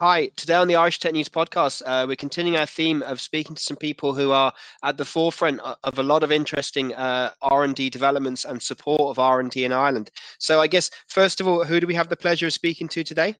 Hi, 0.00 0.26
today 0.34 0.54
on 0.54 0.66
the 0.66 0.74
Irish 0.74 0.98
Tech 0.98 1.12
News 1.12 1.28
podcast, 1.28 1.80
uh, 1.86 2.04
we're 2.08 2.16
continuing 2.16 2.58
our 2.58 2.66
theme 2.66 3.00
of 3.04 3.20
speaking 3.20 3.54
to 3.54 3.62
some 3.62 3.76
people 3.76 4.12
who 4.12 4.32
are 4.32 4.52
at 4.82 4.96
the 4.96 5.04
forefront 5.04 5.60
of 5.60 5.98
a 6.00 6.02
lot 6.02 6.24
of 6.24 6.32
interesting 6.32 6.92
uh, 6.94 7.30
R&D 7.42 7.90
developments 7.90 8.44
and 8.44 8.60
support 8.60 9.02
of 9.02 9.20
R&D 9.20 9.64
in 9.64 9.72
Ireland. 9.72 10.10
So 10.38 10.60
I 10.60 10.66
guess, 10.66 10.90
first 11.06 11.40
of 11.40 11.46
all, 11.46 11.64
who 11.64 11.78
do 11.78 11.86
we 11.86 11.94
have 11.94 12.08
the 12.08 12.16
pleasure 12.16 12.48
of 12.48 12.52
speaking 12.52 12.88
to 12.88 13.04
today? 13.04 13.36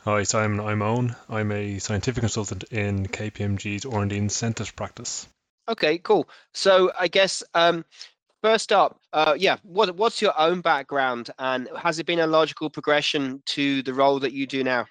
Hi, 0.00 0.24
Simon. 0.24 0.58
I'm 0.58 0.82
Owen. 0.82 1.14
I'm 1.28 1.52
a 1.52 1.78
scientific 1.78 2.22
consultant 2.22 2.64
in 2.72 3.06
KPMG's 3.06 3.86
R&D 3.86 4.16
incentives 4.16 4.72
practice. 4.72 5.28
Okay, 5.68 5.98
cool. 5.98 6.28
So 6.54 6.90
I 6.98 7.06
guess 7.06 7.44
um, 7.54 7.84
first 8.42 8.72
up, 8.72 8.98
uh, 9.12 9.36
yeah, 9.38 9.58
what, 9.62 9.94
what's 9.94 10.20
your 10.20 10.36
own 10.40 10.60
background 10.60 11.30
and 11.38 11.68
has 11.80 12.00
it 12.00 12.06
been 12.06 12.18
a 12.18 12.26
logical 12.26 12.68
progression 12.68 13.44
to 13.46 13.84
the 13.84 13.94
role 13.94 14.18
that 14.18 14.32
you 14.32 14.44
do 14.44 14.64
now? 14.64 14.84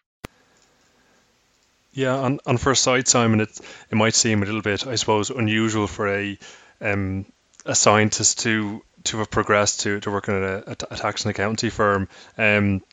Yeah, 1.98 2.16
on, 2.16 2.40
on 2.46 2.58
first 2.58 2.84
sight, 2.84 3.08
Simon, 3.08 3.42
it 3.42 3.60
it 3.90 3.96
might 3.96 4.14
seem 4.14 4.44
a 4.44 4.46
little 4.46 4.62
bit, 4.62 4.86
I 4.86 4.94
suppose, 4.94 5.32
unusual 5.32 5.88
for 5.88 6.08
a 6.08 6.38
um, 6.80 7.26
a 7.66 7.74
scientist 7.74 8.42
to 8.42 8.84
to 9.06 9.18
have 9.18 9.32
progressed 9.32 9.80
to, 9.80 10.00
to 10.02 10.12
working 10.12 10.36
at 10.36 10.44
a, 10.44 10.72
a 10.92 10.96
tax 10.96 11.26
and 11.26 11.32
accountancy 11.32 11.72
firm. 11.72 12.08
Um, 12.38 12.84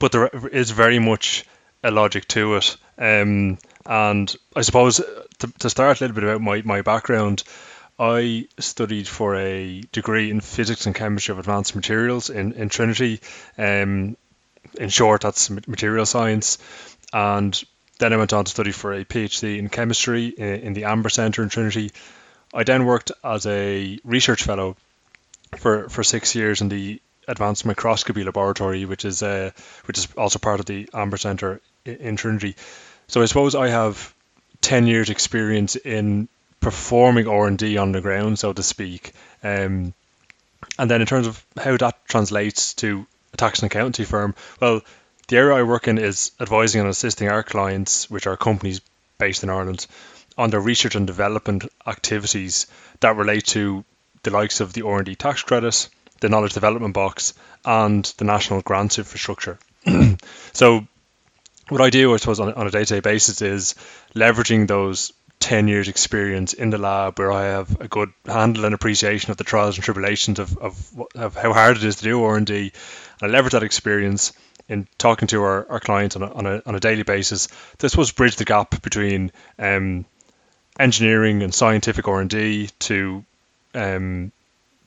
but 0.00 0.10
there 0.10 0.26
is 0.26 0.72
very 0.72 0.98
much 0.98 1.46
a 1.84 1.92
logic 1.92 2.26
to 2.28 2.56
it. 2.56 2.76
Um, 2.98 3.58
and 3.86 4.34
I 4.56 4.62
suppose 4.62 4.96
to, 4.96 5.46
to 5.60 5.70
start 5.70 6.00
a 6.00 6.04
little 6.04 6.16
bit 6.16 6.24
about 6.24 6.40
my, 6.40 6.62
my 6.62 6.82
background, 6.82 7.44
I 7.96 8.48
studied 8.58 9.06
for 9.06 9.36
a 9.36 9.82
degree 9.92 10.32
in 10.32 10.40
physics 10.40 10.86
and 10.86 10.96
chemistry 10.96 11.30
of 11.30 11.38
advanced 11.38 11.76
materials 11.76 12.28
in, 12.28 12.54
in 12.54 12.70
Trinity. 12.70 13.20
Um, 13.56 14.16
in 14.76 14.88
short, 14.88 15.20
that's 15.20 15.48
material 15.48 16.06
science. 16.06 16.58
And 17.12 17.62
then 18.02 18.12
I 18.12 18.16
went 18.16 18.32
on 18.32 18.44
to 18.44 18.50
study 18.50 18.72
for 18.72 18.92
a 18.92 19.04
PhD 19.04 19.58
in 19.58 19.68
chemistry 19.68 20.26
in 20.26 20.72
the 20.72 20.84
Amber 20.84 21.08
Centre 21.08 21.42
in 21.42 21.48
Trinity. 21.48 21.92
I 22.52 22.64
then 22.64 22.84
worked 22.84 23.12
as 23.22 23.46
a 23.46 23.98
research 24.04 24.42
fellow 24.42 24.76
for, 25.56 25.88
for 25.88 26.02
six 26.02 26.34
years 26.34 26.60
in 26.60 26.68
the 26.68 27.00
Advanced 27.28 27.64
Microscopy 27.64 28.24
Laboratory, 28.24 28.84
which 28.84 29.04
is 29.04 29.22
uh, 29.22 29.52
which 29.84 29.98
is 29.98 30.08
also 30.16 30.40
part 30.40 30.58
of 30.58 30.66
the 30.66 30.88
Amber 30.92 31.16
Centre 31.16 31.60
in 31.84 32.16
Trinity. 32.16 32.56
So 33.06 33.22
I 33.22 33.26
suppose 33.26 33.54
I 33.54 33.68
have 33.68 34.12
ten 34.60 34.88
years 34.88 35.08
experience 35.08 35.76
in 35.76 36.28
performing 36.58 37.28
R 37.28 37.46
and 37.46 37.56
D 37.56 37.78
on 37.78 37.92
the 37.92 38.00
ground, 38.00 38.40
so 38.40 38.52
to 38.52 38.62
speak. 38.62 39.12
Um, 39.44 39.94
and 40.76 40.90
then 40.90 41.00
in 41.00 41.06
terms 41.06 41.28
of 41.28 41.44
how 41.56 41.76
that 41.76 42.04
translates 42.06 42.74
to 42.74 43.06
a 43.32 43.36
tax 43.36 43.60
and 43.62 43.70
accountancy 43.70 44.04
firm, 44.04 44.34
well, 44.60 44.80
the 45.28 45.36
area 45.36 45.56
I 45.56 45.62
work 45.62 45.88
in 45.88 45.98
is 45.98 46.32
advising 46.40 46.80
and 46.80 46.90
assisting 46.90 47.28
our 47.28 47.42
clients, 47.42 48.10
which 48.10 48.26
are 48.26 48.36
companies 48.36 48.80
based 49.18 49.42
in 49.42 49.50
Ireland, 49.50 49.86
on 50.36 50.50
their 50.50 50.60
research 50.60 50.94
and 50.94 51.06
development 51.06 51.64
activities 51.86 52.66
that 53.00 53.16
relate 53.16 53.46
to 53.46 53.84
the 54.22 54.30
likes 54.30 54.60
of 54.60 54.72
the 54.72 54.86
R&D 54.86 55.14
tax 55.16 55.42
credit, 55.42 55.88
the 56.20 56.28
knowledge 56.28 56.54
development 56.54 56.94
box, 56.94 57.34
and 57.64 58.04
the 58.16 58.24
national 58.24 58.62
grants 58.62 58.98
infrastructure. 58.98 59.58
so, 60.52 60.86
what 61.68 61.80
I 61.80 61.90
do, 61.90 62.14
I 62.14 62.16
suppose, 62.16 62.40
on, 62.40 62.52
on 62.52 62.66
a 62.66 62.70
day-to-day 62.70 63.00
basis 63.00 63.42
is 63.42 63.74
leveraging 64.14 64.68
those 64.68 65.12
10 65.40 65.66
years 65.66 65.88
experience 65.88 66.52
in 66.52 66.70
the 66.70 66.78
lab 66.78 67.18
where 67.18 67.32
I 67.32 67.44
have 67.44 67.80
a 67.80 67.88
good 67.88 68.12
handle 68.26 68.64
and 68.64 68.74
appreciation 68.74 69.32
of 69.32 69.36
the 69.36 69.44
trials 69.44 69.76
and 69.76 69.84
tribulations 69.84 70.38
of, 70.38 70.56
of, 70.58 71.00
of 71.16 71.36
how 71.36 71.52
hard 71.52 71.76
it 71.76 71.84
is 71.84 71.96
to 71.96 72.04
do 72.04 72.22
R&D. 72.22 72.72
And 73.20 73.30
I 73.30 73.32
leverage 73.32 73.52
that 73.52 73.64
experience 73.64 74.32
in 74.72 74.86
talking 74.98 75.28
to 75.28 75.42
our, 75.42 75.70
our 75.70 75.80
clients 75.80 76.16
on 76.16 76.22
a, 76.22 76.32
on, 76.32 76.46
a, 76.46 76.62
on 76.66 76.74
a 76.74 76.80
daily 76.80 77.02
basis 77.02 77.48
this 77.78 77.96
was 77.96 78.12
bridge 78.12 78.36
the 78.36 78.44
gap 78.44 78.82
between 78.82 79.30
um, 79.58 80.04
engineering 80.78 81.42
and 81.42 81.54
scientific 81.54 82.08
R&D 82.08 82.70
to 82.80 83.24
um, 83.74 84.32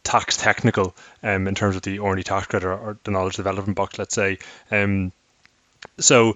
tax 0.04 0.38
technical 0.38 0.96
um, 1.24 1.48
in 1.48 1.56
terms 1.56 1.76
of 1.76 1.82
the 1.82 2.00
R&D 2.00 2.24
tax 2.24 2.48
credit 2.48 2.68
or, 2.68 2.74
or, 2.74 2.98
the 3.04 3.12
knowledge 3.12 3.36
development 3.36 3.76
box, 3.76 3.98
let's 3.98 4.16
say. 4.16 4.38
Um, 4.72 5.12
so 5.98 6.36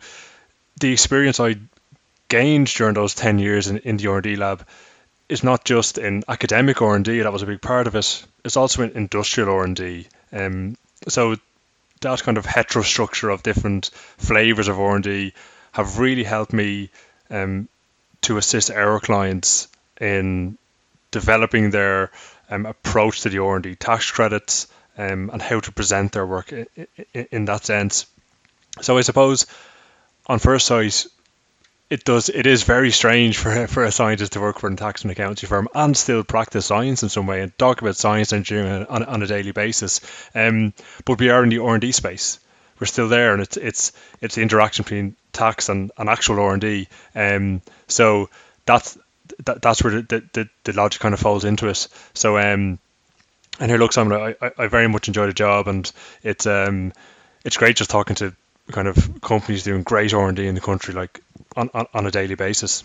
the 0.79 0.91
experience 0.91 1.39
I 1.39 1.55
gained 2.27 2.67
during 2.67 2.93
those 2.93 3.13
10 3.15 3.39
years 3.39 3.67
in, 3.67 3.77
in 3.79 3.97
the 3.97 4.07
R&D 4.07 4.35
lab 4.35 4.65
is 5.27 5.43
not 5.43 5.63
just 5.63 5.97
in 5.97 6.23
academic 6.27 6.81
R&D, 6.81 7.21
that 7.21 7.33
was 7.33 7.43
a 7.43 7.45
big 7.45 7.61
part 7.61 7.87
of 7.87 7.95
it, 7.95 8.25
it's 8.43 8.57
also 8.57 8.83
in 8.83 8.91
industrial 8.91 9.53
R&D. 9.53 10.07
Um, 10.31 10.75
so 11.07 11.35
that 12.01 12.23
kind 12.23 12.37
of 12.37 12.45
heterostructure 12.45 13.33
of 13.33 13.43
different 13.43 13.89
flavors 14.17 14.67
of 14.67 14.79
R&D 14.79 15.33
have 15.71 15.99
really 15.99 16.23
helped 16.23 16.53
me 16.53 16.89
um, 17.29 17.67
to 18.21 18.37
assist 18.37 18.71
our 18.71 18.99
clients 18.99 19.67
in 19.99 20.57
developing 21.11 21.69
their 21.69 22.11
um, 22.49 22.65
approach 22.65 23.21
to 23.21 23.29
the 23.29 23.39
R&D 23.39 23.75
tax 23.75 24.11
credits 24.11 24.67
um, 24.97 25.29
and 25.31 25.41
how 25.41 25.59
to 25.59 25.71
present 25.71 26.11
their 26.11 26.25
work 26.25 26.51
in, 26.51 26.67
in, 27.13 27.27
in, 27.31 27.45
that 27.45 27.65
sense. 27.65 28.05
So 28.81 28.97
I 28.97 29.01
suppose 29.01 29.45
on 30.25 30.39
first 30.39 30.67
sight, 30.67 31.05
it 31.89 32.03
does 32.03 32.29
it 32.29 32.45
is 32.45 32.63
very 32.63 32.91
strange 32.91 33.37
for 33.37 33.67
for 33.67 33.83
a 33.83 33.91
scientist 33.91 34.33
to 34.33 34.39
work 34.39 34.59
for 34.59 34.69
a 34.69 34.75
tax 34.75 35.01
and 35.01 35.11
accountancy 35.11 35.47
firm 35.47 35.67
and 35.73 35.97
still 35.97 36.23
practice 36.23 36.65
science 36.65 37.01
in 37.01 37.09
some 37.09 37.25
way 37.25 37.41
and 37.41 37.57
talk 37.57 37.81
about 37.81 37.95
science 37.95 38.31
and 38.31 38.39
engineering 38.39 38.85
on, 38.87 39.03
on 39.03 39.23
a 39.23 39.27
daily 39.27 39.51
basis. 39.51 40.01
Um, 40.35 40.73
but 41.05 41.19
we 41.19 41.29
are 41.29 41.43
in 41.43 41.49
the 41.49 41.59
R 41.59 41.73
and 41.73 41.81
D 41.81 41.91
space. 41.91 42.39
We're 42.79 42.87
still 42.87 43.09
there, 43.09 43.33
and 43.33 43.41
it's 43.41 43.57
it's 43.57 43.91
it's 44.21 44.35
the 44.35 44.41
interaction 44.41 44.83
between 44.83 45.15
tax 45.33 45.69
and, 45.69 45.91
and 45.97 46.09
actual 46.09 46.39
R 46.39 46.53
and 46.53 46.61
D. 46.61 46.87
Um, 47.15 47.61
so 47.87 48.29
that's 48.65 48.97
that, 49.45 49.61
that's 49.61 49.83
where 49.83 50.01
the, 50.01 50.23
the, 50.33 50.49
the 50.63 50.73
logic 50.73 51.01
kind 51.01 51.13
of 51.13 51.19
falls 51.19 51.43
into 51.43 51.67
it. 51.67 51.87
So 52.13 52.37
um, 52.37 52.79
and 53.59 53.69
here, 53.69 53.77
look, 53.77 53.91
Simon, 53.91 54.35
I, 54.41 54.51
I 54.57 54.67
very 54.67 54.87
much 54.87 55.07
enjoy 55.07 55.25
the 55.25 55.33
job, 55.33 55.67
and 55.67 55.91
it's 56.23 56.45
um, 56.45 56.93
it's 57.43 57.57
great 57.57 57.75
just 57.75 57.89
talking 57.89 58.15
to 58.17 58.33
kind 58.71 58.87
of 58.87 59.21
companies 59.21 59.63
doing 59.63 59.83
great 59.83 60.13
R 60.13 60.27
and 60.27 60.37
D 60.37 60.47
in 60.47 60.55
the 60.55 60.61
country, 60.61 60.93
like 60.93 61.19
on, 61.55 61.69
on, 61.73 61.87
on 61.93 62.05
a 62.05 62.11
daily 62.11 62.35
basis. 62.35 62.83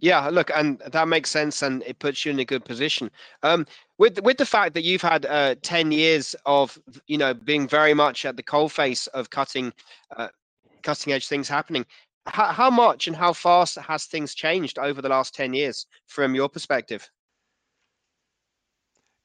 Yeah, 0.00 0.28
look, 0.28 0.50
and 0.54 0.78
that 0.78 1.08
makes 1.08 1.30
sense, 1.30 1.60
and 1.62 1.82
it 1.82 1.98
puts 1.98 2.24
you 2.24 2.32
in 2.32 2.38
a 2.38 2.44
good 2.44 2.64
position. 2.64 3.10
Um, 3.42 3.66
with 3.98 4.18
with 4.22 4.38
the 4.38 4.46
fact 4.46 4.72
that 4.74 4.82
you've 4.82 5.02
had 5.02 5.26
uh, 5.26 5.56
ten 5.62 5.92
years 5.92 6.34
of 6.46 6.78
you 7.06 7.18
know 7.18 7.34
being 7.34 7.68
very 7.68 7.92
much 7.92 8.24
at 8.24 8.36
the 8.36 8.42
coalface 8.42 9.08
of 9.08 9.28
cutting 9.28 9.74
uh, 10.16 10.28
cutting 10.82 11.12
edge 11.12 11.28
things 11.28 11.48
happening, 11.48 11.84
how, 12.24 12.46
how 12.46 12.70
much 12.70 13.08
and 13.08 13.16
how 13.16 13.34
fast 13.34 13.76
has 13.76 14.06
things 14.06 14.34
changed 14.34 14.78
over 14.78 15.02
the 15.02 15.10
last 15.10 15.34
ten 15.34 15.52
years 15.52 15.84
from 16.06 16.34
your 16.34 16.48
perspective? 16.48 17.10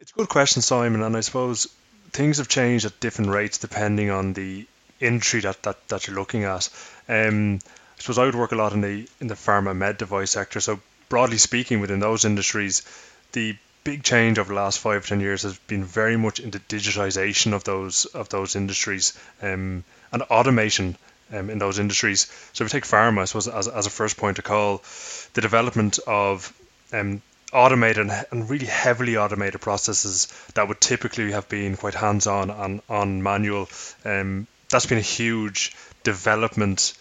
It's 0.01 0.11
a 0.11 0.15
good 0.15 0.29
question, 0.29 0.61
Simon, 0.61 1.03
and 1.03 1.15
I 1.15 1.21
suppose 1.21 1.67
things 2.11 2.39
have 2.39 2.49
changed 2.49 2.85
at 2.85 2.99
different 2.99 3.31
rates 3.31 3.59
depending 3.59 4.09
on 4.09 4.33
the 4.33 4.67
industry 4.99 5.41
that, 5.41 5.61
that, 5.63 5.87
that 5.87 6.07
you're 6.07 6.15
looking 6.15 6.43
at. 6.43 6.69
Um, 7.07 7.59
I 7.97 8.01
suppose 8.01 8.17
I 8.17 8.25
would 8.25 8.35
work 8.35 8.51
a 8.51 8.55
lot 8.55 8.73
in 8.73 8.81
the 8.81 9.07
in 9.21 9.27
the 9.27 9.35
pharma 9.35 9.75
med 9.75 9.97
device 9.97 10.31
sector. 10.31 10.59
So 10.59 10.79
broadly 11.09 11.37
speaking, 11.37 11.79
within 11.79 11.99
those 11.99 12.25
industries, 12.25 12.83
the 13.31 13.57
big 13.83 14.03
change 14.03 14.39
over 14.39 14.49
the 14.49 14.55
last 14.55 14.79
five 14.79 15.05
ten 15.05 15.21
years 15.21 15.43
has 15.43 15.57
been 15.59 15.83
very 15.83 16.17
much 16.17 16.39
into 16.39 16.59
digitization 16.59 17.53
of 17.53 17.63
those 17.63 18.05
of 18.05 18.29
those 18.29 18.55
industries 18.55 19.17
um, 19.41 19.83
and 20.11 20.21
automation 20.23 20.97
um, 21.31 21.49
in 21.49 21.59
those 21.59 21.79
industries. 21.79 22.27
So 22.53 22.63
if 22.63 22.73
we 22.73 22.79
take 22.79 22.89
pharma, 22.89 23.21
I 23.21 23.25
suppose 23.25 23.47
as, 23.47 23.67
as 23.67 23.87
a 23.87 23.89
first 23.89 24.17
point 24.17 24.35
to 24.37 24.41
call, 24.41 24.83
the 25.33 25.41
development 25.41 25.99
of 26.07 26.53
um, 26.91 27.21
automated 27.53 28.09
and 28.31 28.49
really 28.49 28.65
heavily 28.65 29.17
automated 29.17 29.61
processes 29.61 30.27
that 30.55 30.67
would 30.67 30.81
typically 30.81 31.31
have 31.31 31.47
been 31.47 31.77
quite 31.77 31.93
hands-on 31.93 32.49
and 32.49 32.81
on 32.89 33.23
manual 33.23 33.69
um, 34.03 34.47
that's 34.75 34.85
been 34.85 34.97
a 34.97 35.01
huge 35.01 35.73
development 36.03 36.93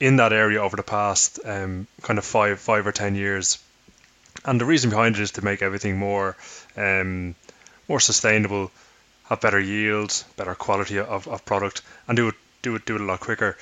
in 0.00 0.16
that 0.16 0.32
area 0.32 0.62
over 0.62 0.76
the 0.76 0.82
past 0.82 1.38
um, 1.44 1.86
kind 2.00 2.18
of 2.18 2.24
five 2.24 2.58
five 2.58 2.86
or 2.86 2.92
ten 2.92 3.14
years. 3.14 3.58
And 4.46 4.58
the 4.58 4.64
reason 4.64 4.88
behind 4.88 5.16
it 5.16 5.20
is 5.20 5.32
to 5.32 5.44
make 5.44 5.60
everything 5.60 5.98
more 5.98 6.36
um, 6.76 7.34
more 7.86 8.00
sustainable, 8.00 8.70
have 9.24 9.42
better 9.42 9.60
yield, 9.60 10.24
better 10.38 10.54
quality 10.54 10.98
of, 10.98 11.28
of 11.28 11.44
product, 11.44 11.82
and 12.06 12.16
do 12.16 12.28
it 12.28 12.34
do 12.62 12.76
it 12.76 12.86
do 12.86 12.94
it 12.94 13.02
a 13.02 13.04
lot 13.04 13.20
quicker. 13.20 13.58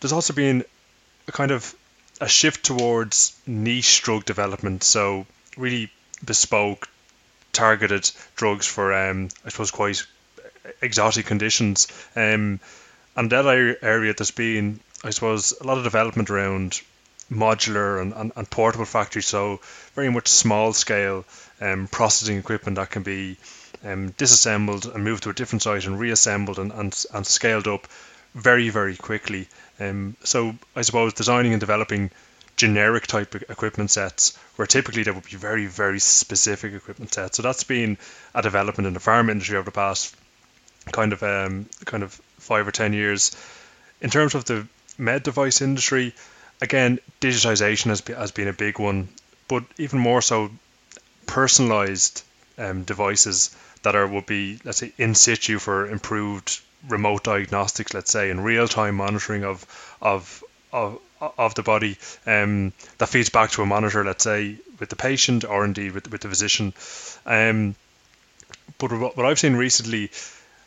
There's 0.00 0.12
also 0.12 0.32
been 0.32 0.64
a 1.26 1.32
kind 1.32 1.50
of 1.50 1.74
a 2.20 2.28
shift 2.28 2.64
towards 2.64 3.36
niche 3.48 4.02
drug 4.02 4.24
development, 4.24 4.84
so 4.84 5.26
really 5.56 5.90
bespoke, 6.24 6.88
targeted 7.52 8.08
drugs 8.36 8.68
for 8.68 8.92
um, 8.92 9.28
I 9.44 9.48
suppose 9.48 9.72
quite 9.72 10.06
exotic 10.80 11.26
conditions. 11.26 11.88
Um, 12.14 12.60
and 13.16 13.30
that 13.30 13.46
area 13.82 14.14
there's 14.14 14.30
been, 14.30 14.80
I 15.04 15.10
suppose, 15.10 15.52
a 15.60 15.66
lot 15.66 15.78
of 15.78 15.84
development 15.84 16.30
around 16.30 16.80
modular 17.30 18.00
and, 18.00 18.12
and, 18.12 18.32
and 18.36 18.50
portable 18.50 18.84
factories, 18.84 19.26
so 19.26 19.60
very 19.94 20.10
much 20.10 20.28
small 20.28 20.72
scale 20.72 21.24
um, 21.60 21.88
processing 21.88 22.38
equipment 22.38 22.76
that 22.76 22.90
can 22.90 23.02
be 23.02 23.36
um, 23.84 24.10
disassembled 24.10 24.86
and 24.86 25.04
moved 25.04 25.24
to 25.24 25.30
a 25.30 25.34
different 25.34 25.62
site 25.62 25.86
and 25.86 25.98
reassembled 25.98 26.58
and, 26.58 26.72
and, 26.72 27.04
and 27.14 27.26
scaled 27.26 27.66
up 27.66 27.86
very 28.34 28.68
very 28.70 28.96
quickly. 28.96 29.48
Um, 29.80 30.16
so 30.24 30.54
I 30.76 30.82
suppose 30.82 31.14
designing 31.14 31.52
and 31.52 31.60
developing 31.60 32.10
generic 32.56 33.06
type 33.06 33.34
equipment 33.34 33.90
sets 33.90 34.36
where 34.56 34.66
typically 34.66 35.02
there 35.02 35.14
would 35.14 35.24
be 35.24 35.36
very 35.36 35.66
very 35.66 35.98
specific 35.98 36.74
equipment 36.74 37.12
sets. 37.12 37.36
So 37.36 37.42
that's 37.42 37.64
been 37.64 37.98
a 38.34 38.42
development 38.42 38.86
in 38.86 38.94
the 38.94 39.00
farm 39.00 39.30
industry 39.30 39.56
over 39.56 39.64
the 39.64 39.72
past 39.72 40.14
kind 40.92 41.12
of 41.12 41.22
um, 41.22 41.66
kind 41.84 42.02
of 42.02 42.20
five 42.42 42.66
or 42.66 42.72
ten 42.72 42.92
years. 42.92 43.36
In 44.00 44.10
terms 44.10 44.34
of 44.34 44.44
the 44.44 44.66
med 44.98 45.22
device 45.22 45.60
industry, 45.60 46.14
again, 46.60 46.98
digitization 47.20 47.86
has, 47.86 48.00
has 48.00 48.32
been 48.32 48.48
a 48.48 48.52
big 48.52 48.78
one, 48.78 49.08
but 49.48 49.64
even 49.78 49.98
more 49.98 50.22
so, 50.22 50.50
personalized 51.26 52.22
um, 52.58 52.82
devices 52.82 53.56
that 53.82 53.96
are 53.96 54.06
would 54.06 54.26
be 54.26 54.60
let's 54.64 54.78
say 54.78 54.92
in 54.98 55.14
situ 55.14 55.58
for 55.58 55.88
improved 55.88 56.60
remote 56.88 57.24
diagnostics, 57.24 57.94
let's 57.94 58.10
say, 58.10 58.30
and 58.30 58.44
real 58.44 58.68
time 58.68 58.96
monitoring 58.96 59.44
of 59.44 59.66
of 60.00 60.42
of 60.72 60.98
of 61.38 61.54
the 61.54 61.62
body 61.62 61.96
um, 62.26 62.72
that 62.98 63.08
feeds 63.08 63.30
back 63.30 63.50
to 63.52 63.62
a 63.62 63.66
monitor, 63.66 64.04
let's 64.04 64.24
say, 64.24 64.56
with 64.78 64.88
the 64.88 64.96
patient 64.96 65.44
or 65.44 65.64
indeed 65.64 65.92
with, 65.92 66.10
with 66.10 66.20
the 66.20 66.28
physician. 66.28 66.74
Um, 67.24 67.76
but 68.78 68.90
what 69.16 69.24
I've 69.24 69.38
seen 69.38 69.54
recently 69.54 70.10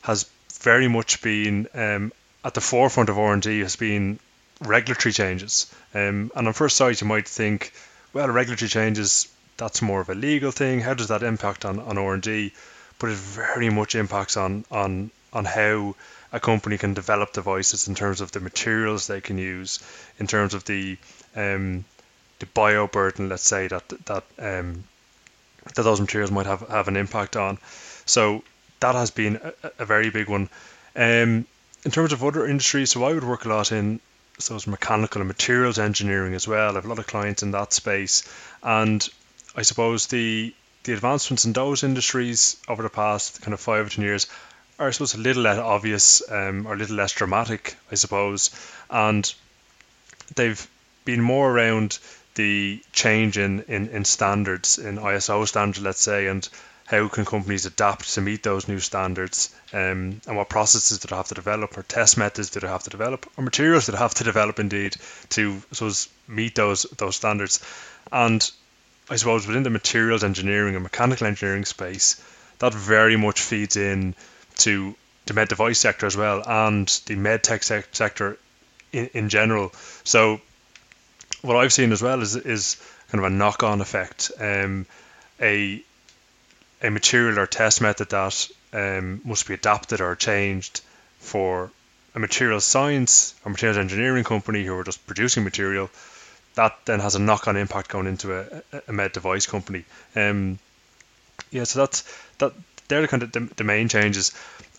has 0.02 0.26
very 0.66 0.88
much 0.88 1.22
been 1.22 1.68
um, 1.76 2.12
at 2.44 2.56
the 2.56 2.62
forefront 2.62 3.10
of 3.10 3.20
R&D 3.20 3.60
has 3.60 3.76
been 3.76 4.20
regulatory 4.60 5.14
changes. 5.14 5.72
Um, 5.94 6.32
and 6.36 6.48
on 6.48 6.54
first 6.54 6.76
sight, 6.76 7.02
you 7.02 7.08
might 7.08 7.28
think, 7.28 7.72
well, 8.14 8.30
regulatory 8.30 8.70
changes, 8.70 9.28
that's 9.58 9.84
more 9.84 10.02
of 10.02 10.10
a 10.10 10.16
legal 10.16 10.50
thing. 10.50 10.82
How 10.82 10.96
does 10.96 11.10
that 11.10 11.22
impact 11.22 11.66
on, 11.66 11.80
on 11.80 12.00
R&D? 12.00 12.52
But 12.98 13.12
it 13.12 13.18
very 13.18 13.70
much 13.70 13.94
impacts 13.94 14.38
on, 14.38 14.66
on, 14.72 15.12
on 15.32 15.46
how 15.46 15.96
a 16.34 16.40
company 16.40 16.80
can 16.80 16.96
develop 16.96 17.32
devices 17.32 17.88
in 17.88 17.94
terms 17.94 18.20
of 18.20 18.32
the 18.32 18.40
materials 18.40 19.06
they 19.06 19.22
can 19.22 19.38
use, 19.38 19.80
in 20.20 20.26
terms 20.26 20.56
of 20.56 20.66
the 20.66 20.98
um, 21.36 21.86
the 22.40 22.46
bio 22.48 22.88
burden, 22.88 23.30
let's 23.30 23.44
say 23.44 23.68
that 23.68 23.88
that 24.06 24.24
um, 24.40 24.84
that 25.76 25.84
those 25.84 26.02
materials 26.02 26.32
might 26.32 26.46
have, 26.46 26.68
have 26.68 26.88
an 26.88 26.98
impact 26.98 27.36
on. 27.36 27.58
So 28.06 28.44
that 28.80 28.96
has 28.96 29.12
been 29.12 29.40
a, 29.64 29.72
a 29.80 29.86
very 29.86 30.10
big 30.10 30.30
one. 30.30 30.50
Um, 30.96 31.46
in 31.84 31.92
terms 31.92 32.14
of 32.14 32.24
other 32.24 32.48
industries, 32.48 32.92
so 32.92 33.04
I 33.04 33.14
would 33.14 33.24
work 33.24 33.46
a 33.46 33.50
lot 33.50 33.72
in 33.72 34.00
so 34.38 34.56
it's 34.56 34.68
mechanical 34.68 35.22
and 35.22 35.28
materials 35.28 35.80
engineering 35.80 36.34
as 36.34 36.48
well. 36.48 36.72
I 36.72 36.76
have 36.76 36.86
a 36.86 36.90
lot 36.90 37.00
of 37.00 37.08
clients 37.08 37.42
in 37.44 37.52
that 37.52 37.72
space, 37.72 38.24
and 38.64 39.08
I 39.56 39.62
suppose 39.62 40.08
the 40.08 40.54
the 40.84 40.94
advancements 40.94 41.46
in 41.46 41.54
those 41.54 41.84
industries 41.84 42.58
over 42.68 42.84
the 42.84 42.90
past 42.90 43.42
kind 43.42 43.54
of 43.54 43.60
five 43.60 43.88
or 43.88 43.90
ten 43.90 44.04
years 44.04 44.28
are 44.78 44.88
I 44.88 44.92
suppose 44.92 45.14
a 45.14 45.20
little 45.20 45.44
less 45.44 45.58
obvious 45.58 46.22
um, 46.30 46.68
or 46.68 46.74
a 46.74 46.78
little 46.78 46.98
less 46.98 47.14
dramatic, 47.14 47.76
I 47.92 47.96
suppose, 47.96 48.52
and 48.90 49.34
they've 50.36 50.68
been 51.06 51.22
more 51.22 51.50
around 51.50 52.00
the 52.36 52.82
change 52.92 53.38
in, 53.38 53.62
in, 53.62 53.88
in 53.88 54.04
standards 54.04 54.78
in 54.78 54.98
ISO 54.98 55.48
standards, 55.48 55.84
let's 55.84 56.02
say, 56.02 56.28
and 56.28 56.48
how 56.86 57.08
can 57.08 57.26
companies 57.26 57.66
adapt 57.66 58.14
to 58.14 58.22
meet 58.22 58.44
those 58.44 58.68
new 58.68 58.80
standards? 58.80 59.54
Um, 59.74 60.22
and 60.28 60.38
what 60.38 60.50
processes 60.50 61.00
do 61.00 61.08
they 61.08 61.16
have 61.16 61.28
to 61.30 61.36
develop 61.36 61.78
or 61.78 61.84
test 61.84 62.18
methods 62.18 62.52
do 62.52 62.60
they 62.60 62.68
have 62.68 62.84
to 62.84 62.92
develop 62.92 63.26
or 63.38 63.44
materials 63.44 63.88
do 63.88 63.92
they 63.92 63.98
have 63.98 64.14
to 64.16 64.24
develop 64.24 64.60
indeed 64.60 64.96
to 65.30 65.62
suppose, 65.72 66.08
meet 66.28 66.56
those 66.56 66.84
those 66.98 67.16
standards? 67.16 67.60
And 68.12 68.50
I 69.10 69.16
suppose 69.16 69.48
within 69.48 69.64
the 69.64 69.72
materials 69.72 70.24
engineering 70.24 70.76
and 70.76 70.84
mechanical 70.84 71.26
engineering 71.26 71.66
space 71.66 72.24
that 72.60 72.74
very 72.74 73.18
much 73.18 73.42
feeds 73.42 73.76
in 73.78 74.14
to 74.58 74.96
the 75.26 75.34
med 75.34 75.48
device 75.48 75.80
sector 75.80 76.06
as 76.06 76.16
well 76.16 76.44
and 76.46 76.88
the 77.08 77.16
med 77.16 77.44
tech 77.44 77.64
sector 77.64 78.38
in, 78.92 79.10
in 79.14 79.30
general. 79.30 79.74
So 80.04 80.40
what 81.42 81.58
I've 81.58 81.74
seen 81.74 81.92
as 81.92 82.02
well 82.04 82.22
is 82.22 82.36
is 82.36 82.78
kind 83.12 83.26
of 83.26 83.32
a 83.32 83.36
knock 83.36 83.64
on 83.64 83.82
effect. 83.82 84.32
Um, 84.40 84.86
a 85.42 85.84
a 86.86 86.92
material 86.92 87.40
or 87.40 87.48
test 87.48 87.82
method 87.82 88.10
that 88.10 88.48
um, 88.74 89.22
must 89.26 89.48
be 89.48 89.56
adapted 89.56 90.02
or 90.02 90.16
changed 90.16 90.82
for 91.20 91.72
a 92.14 92.20
material 92.20 92.62
science 92.62 93.34
or 93.44 93.52
materials 93.52 93.78
engineering 93.78 94.24
company 94.24 94.64
who 94.64 94.78
are 94.78 94.84
just 94.84 95.06
producing 95.08 95.44
material, 95.44 95.90
that 96.54 96.78
then 96.86 97.00
has 97.00 97.16
a 97.16 97.20
knock-on 97.20 97.58
impact 97.58 97.90
going 97.90 98.08
into 98.08 98.38
a, 98.40 98.64
a 98.88 98.94
med 98.94 99.12
device 99.12 99.48
company. 99.48 99.84
Um, 100.16 100.60
yeah, 101.52 101.64
so 101.64 101.80
that's 101.80 102.04
that. 102.38 102.54
They're 102.88 103.02
the 103.02 103.08
kind 103.08 103.24
of 103.24 103.32
the, 103.32 103.40
the 103.40 103.64
main 103.64 103.90
changes. 103.90 104.32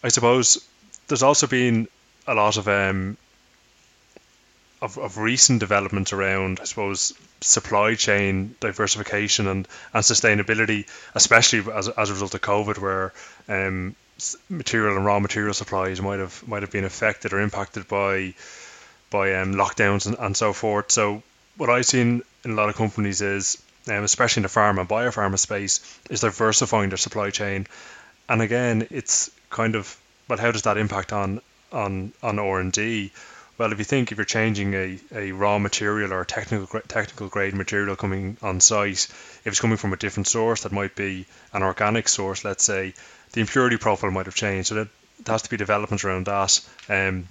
I 0.04 0.08
suppose 0.08 0.64
there's 1.08 1.24
also 1.24 1.48
been 1.48 1.88
a 2.26 2.34
lot 2.34 2.56
of 2.56 2.68
um, 2.68 3.16
of, 4.80 4.96
of 4.96 5.18
recent 5.18 5.58
developments 5.58 6.12
around, 6.12 6.60
I 6.60 6.64
suppose, 6.64 7.12
supply 7.40 7.94
chain 7.94 8.54
diversification 8.60 9.46
and, 9.46 9.68
and 9.92 10.02
sustainability, 10.02 10.86
especially 11.14 11.70
as, 11.72 11.88
as 11.88 12.10
a 12.10 12.12
result 12.12 12.34
of 12.34 12.40
COVID, 12.40 12.78
where 12.78 13.12
um, 13.48 13.94
material 14.48 14.96
and 14.96 15.04
raw 15.04 15.20
material 15.20 15.54
supplies 15.54 16.00
might 16.00 16.18
have 16.18 16.46
might 16.48 16.62
have 16.62 16.72
been 16.72 16.84
affected 16.84 17.32
or 17.32 17.40
impacted 17.40 17.86
by 17.88 18.34
by 19.10 19.34
um, 19.34 19.54
lockdowns 19.54 20.06
and, 20.06 20.16
and 20.18 20.36
so 20.36 20.52
forth. 20.52 20.90
So 20.90 21.22
what 21.56 21.70
I've 21.70 21.86
seen 21.86 22.22
in 22.44 22.50
a 22.52 22.54
lot 22.54 22.68
of 22.68 22.76
companies 22.76 23.20
is, 23.20 23.62
um, 23.88 24.04
especially 24.04 24.40
in 24.40 24.42
the 24.44 24.48
pharma 24.48 24.80
and 24.80 24.88
biopharma 24.88 25.38
space, 25.38 25.80
is 26.10 26.20
diversifying 26.20 26.90
their 26.90 26.98
supply 26.98 27.30
chain. 27.30 27.66
And 28.28 28.42
again, 28.42 28.88
it's 28.90 29.30
kind 29.50 29.74
of 29.76 29.96
well, 30.28 30.38
how 30.38 30.50
does 30.50 30.62
that 30.62 30.76
impact 30.76 31.12
on 31.12 31.40
on 31.72 32.12
on 32.22 32.38
R 32.38 32.60
and 32.60 32.72
D? 32.72 33.12
Well, 33.58 33.72
if 33.72 33.78
you 33.78 33.84
think 33.84 34.12
if 34.12 34.18
you're 34.18 34.26
changing 34.26 34.74
a, 34.74 34.98
a 35.14 35.32
raw 35.32 35.58
material 35.58 36.12
or 36.12 36.20
a 36.20 36.26
technical 36.26 36.80
technical 36.80 37.28
grade 37.28 37.54
material 37.54 37.96
coming 37.96 38.36
on 38.42 38.60
site, 38.60 39.04
if 39.08 39.46
it's 39.46 39.60
coming 39.60 39.78
from 39.78 39.94
a 39.94 39.96
different 39.96 40.26
source 40.26 40.62
that 40.64 40.72
might 40.72 40.94
be 40.94 41.26
an 41.54 41.62
organic 41.62 42.08
source, 42.08 42.44
let's 42.44 42.64
say, 42.64 42.92
the 43.32 43.40
impurity 43.40 43.78
profile 43.78 44.10
might 44.10 44.26
have 44.26 44.34
changed. 44.34 44.68
So 44.68 44.74
that 44.74 44.88
there 45.24 45.32
has 45.32 45.42
to 45.42 45.50
be 45.50 45.56
developments 45.56 46.04
around 46.04 46.26
that 46.26 46.60
um, 46.90 47.28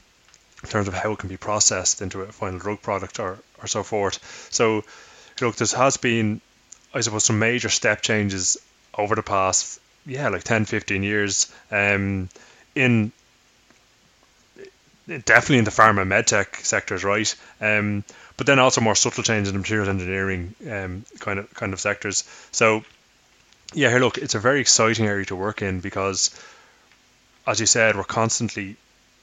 in 0.63 0.69
terms 0.69 0.87
of 0.87 0.95
how 0.95 1.11
it 1.11 1.19
can 1.19 1.29
be 1.29 1.37
processed 1.37 2.01
into 2.01 2.21
a 2.21 2.31
final 2.31 2.59
drug 2.59 2.81
product 2.81 3.19
or, 3.19 3.37
or 3.61 3.67
so 3.67 3.83
forth. 3.83 4.47
So 4.51 4.83
look, 5.41 5.55
there 5.57 5.67
has 5.77 5.97
been, 5.97 6.41
I 6.93 7.01
suppose, 7.01 7.25
some 7.25 7.37
major 7.37 7.69
step 7.69 8.01
changes 8.01 8.57
over 8.97 9.13
the 9.13 9.23
past, 9.23 9.79
yeah, 10.07 10.29
like 10.29 10.43
10, 10.43 10.65
15 10.65 11.03
years 11.03 11.53
um, 11.69 12.29
in 12.73 13.11
definitely 15.07 15.59
in 15.59 15.65
the 15.65 15.71
pharma 15.71 16.01
and 16.01 16.11
medtech 16.11 16.63
sectors, 16.65 17.03
right? 17.03 17.33
Um, 17.61 18.03
but 18.37 18.47
then 18.47 18.59
also 18.59 18.81
more 18.81 18.95
subtle 18.95 19.23
change 19.23 19.47
in 19.47 19.53
the 19.53 19.59
materials 19.59 19.89
engineering 19.89 20.55
um, 20.69 21.05
kind 21.19 21.39
of 21.39 21.53
kind 21.53 21.73
of 21.73 21.79
sectors. 21.79 22.23
So 22.51 22.83
yeah, 23.73 23.89
here 23.89 23.99
look, 23.99 24.17
it's 24.17 24.35
a 24.35 24.39
very 24.39 24.61
exciting 24.61 25.05
area 25.05 25.25
to 25.25 25.35
work 25.35 25.61
in 25.61 25.79
because, 25.79 26.37
as 27.47 27.59
you 27.59 27.65
said, 27.65 27.95
we're 27.95 28.03
constantly 28.03 28.77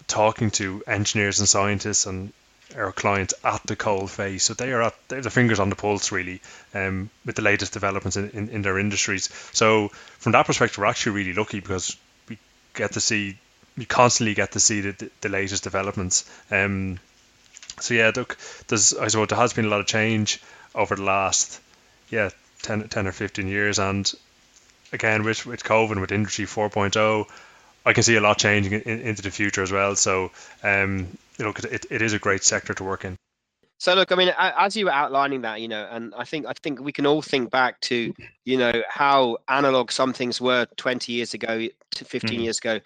talking 0.07 0.51
to 0.53 0.83
engineers 0.87 1.39
and 1.39 1.49
scientists 1.49 2.07
and 2.07 2.33
our 2.77 2.93
clients 2.93 3.35
at 3.45 3.63
the 3.67 3.77
cold 3.77 4.11
face. 4.11 4.45
So 4.45 4.55
they 4.55 4.73
are 4.73 4.83
at 4.83 4.95
they 5.09 5.17
have 5.17 5.25
their 5.25 5.31
fingers 5.31 5.61
on 5.61 5.69
the 5.69 5.77
pulse 5.77 6.13
really 6.13 6.41
um, 6.75 7.11
with 7.25 7.37
the 7.37 7.43
latest 7.43 7.73
developments 7.73 8.17
in, 8.17 8.31
in, 8.31 8.49
in 8.49 8.63
their 8.63 8.79
industries. 8.79 9.29
So 9.53 9.89
from 10.19 10.33
that 10.33 10.47
perspective, 10.47 10.79
we're 10.79 10.87
actually 10.87 11.17
really 11.17 11.35
lucky 11.35 11.61
because 11.61 11.97
we 12.29 12.39
get 12.75 12.93
to 12.93 13.01
see 13.01 13.39
you 13.77 13.87
constantly 13.87 14.35
get 14.35 14.53
to 14.53 14.61
see 14.61 14.81
the, 14.81 15.11
the 15.21 15.29
latest 15.29 15.65
developments. 15.65 16.31
Um, 16.51 16.99
so 17.81 17.95
yeah, 17.95 18.13
look, 18.15 18.37
there's 18.69 18.95
I 18.95 19.09
suppose 19.09 19.29
there 19.29 19.39
has 19.39 19.53
been 19.53 19.65
a 19.65 19.69
lot 19.69 19.81
of 19.81 19.87
change 19.87 20.43
over 20.75 20.95
the 20.97 21.03
last 21.03 21.61
yeah 22.11 22.31
10, 22.63 22.89
10 22.89 23.07
or 23.07 23.13
15 23.13 23.49
years, 23.49 23.79
and 23.79 24.11
again 24.93 25.25
with 25.25 25.47
with 25.47 25.65
COVID 25.65 26.01
with 26.01 26.13
Industry 26.13 26.45
4.0, 26.45 27.27
I 27.85 27.93
can 27.93 28.03
see 28.03 28.17
a 28.17 28.21
lot 28.21 28.39
changing 28.39 28.73
in, 28.73 28.83
in, 28.83 29.01
into 29.01 29.23
the 29.23 29.31
future 29.31 29.63
as 29.63 29.73
well. 29.73 29.97
So 29.97 30.31
um, 30.63 31.17
you 31.39 31.45
know, 31.45 31.53
it, 31.71 31.87
it 31.91 32.03
is 32.03 32.13
a 32.13 32.19
great 32.19 32.45
sector 32.45 32.75
to 32.75 32.85
work 32.85 33.05
in. 33.05 33.17
So 33.79 33.95
look, 33.95 34.13
I 34.13 34.15
mean, 34.15 34.33
as 34.39 34.77
you 34.77 34.85
were 34.85 34.93
outlining 34.93 35.41
that, 35.41 35.61
you 35.61 35.67
know, 35.67 35.89
and 35.91 36.15
I 36.15 36.23
think 36.23 36.47
I 36.47 36.53
think 36.63 36.81
we 36.81 36.93
can 36.93 37.05
all 37.05 37.21
think 37.21 37.51
back 37.51 37.81
to, 37.81 38.15
you 38.45 38.57
know, 38.57 38.85
how 38.89 39.39
analog 39.49 39.91
some 39.91 40.13
things 40.13 40.41
were 40.41 40.67
20 40.77 41.11
years 41.11 41.35
ago, 41.35 41.67
to 41.97 42.05
15 42.05 42.39
mm. 42.39 42.45
years 42.45 42.59
ago, 42.59 42.79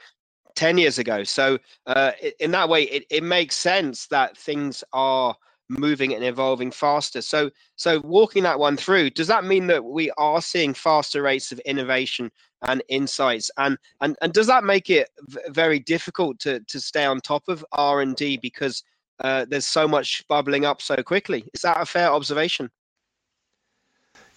10 0.56 0.78
years 0.78 0.98
ago. 0.98 1.22
So, 1.22 1.58
uh, 1.86 2.12
in 2.40 2.50
that 2.50 2.68
way, 2.68 2.84
it, 2.84 3.04
it 3.10 3.22
makes 3.22 3.54
sense 3.54 4.06
that 4.08 4.36
things 4.36 4.82
are 4.92 5.36
moving 5.68 6.14
and 6.14 6.24
evolving 6.24 6.70
faster. 6.70 7.22
So, 7.22 7.50
so 7.76 8.00
walking 8.00 8.42
that 8.44 8.58
one 8.58 8.76
through, 8.76 9.10
does 9.10 9.26
that 9.28 9.44
mean 9.44 9.66
that 9.68 9.84
we 9.84 10.10
are 10.12 10.40
seeing 10.40 10.74
faster 10.74 11.22
rates 11.22 11.52
of 11.52 11.58
innovation 11.60 12.30
and 12.62 12.82
insights? 12.88 13.50
And 13.56 13.78
and 14.00 14.16
and 14.22 14.32
does 14.32 14.46
that 14.46 14.64
make 14.64 14.90
it 14.90 15.08
v- 15.22 15.40
very 15.48 15.78
difficult 15.78 16.38
to 16.40 16.60
to 16.60 16.80
stay 16.80 17.04
on 17.04 17.20
top 17.20 17.44
of 17.48 17.64
R 17.72 18.00
and 18.00 18.16
D 18.16 18.36
because 18.36 18.82
uh, 19.20 19.46
there's 19.48 19.66
so 19.66 19.88
much 19.88 20.26
bubbling 20.28 20.64
up 20.64 20.82
so 20.82 20.96
quickly? 21.02 21.48
Is 21.54 21.62
that 21.62 21.80
a 21.80 21.86
fair 21.86 22.10
observation? 22.10 22.70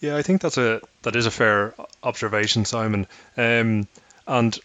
Yeah, 0.02 0.16
I 0.16 0.22
think 0.22 0.42
that's 0.42 0.58
a 0.58 0.82
that 1.04 1.16
is 1.16 1.26
a 1.26 1.32
fair 1.32 1.74
observation, 2.04 2.66
Simon. 2.66 3.06
Um, 3.38 3.88
and 4.28 4.58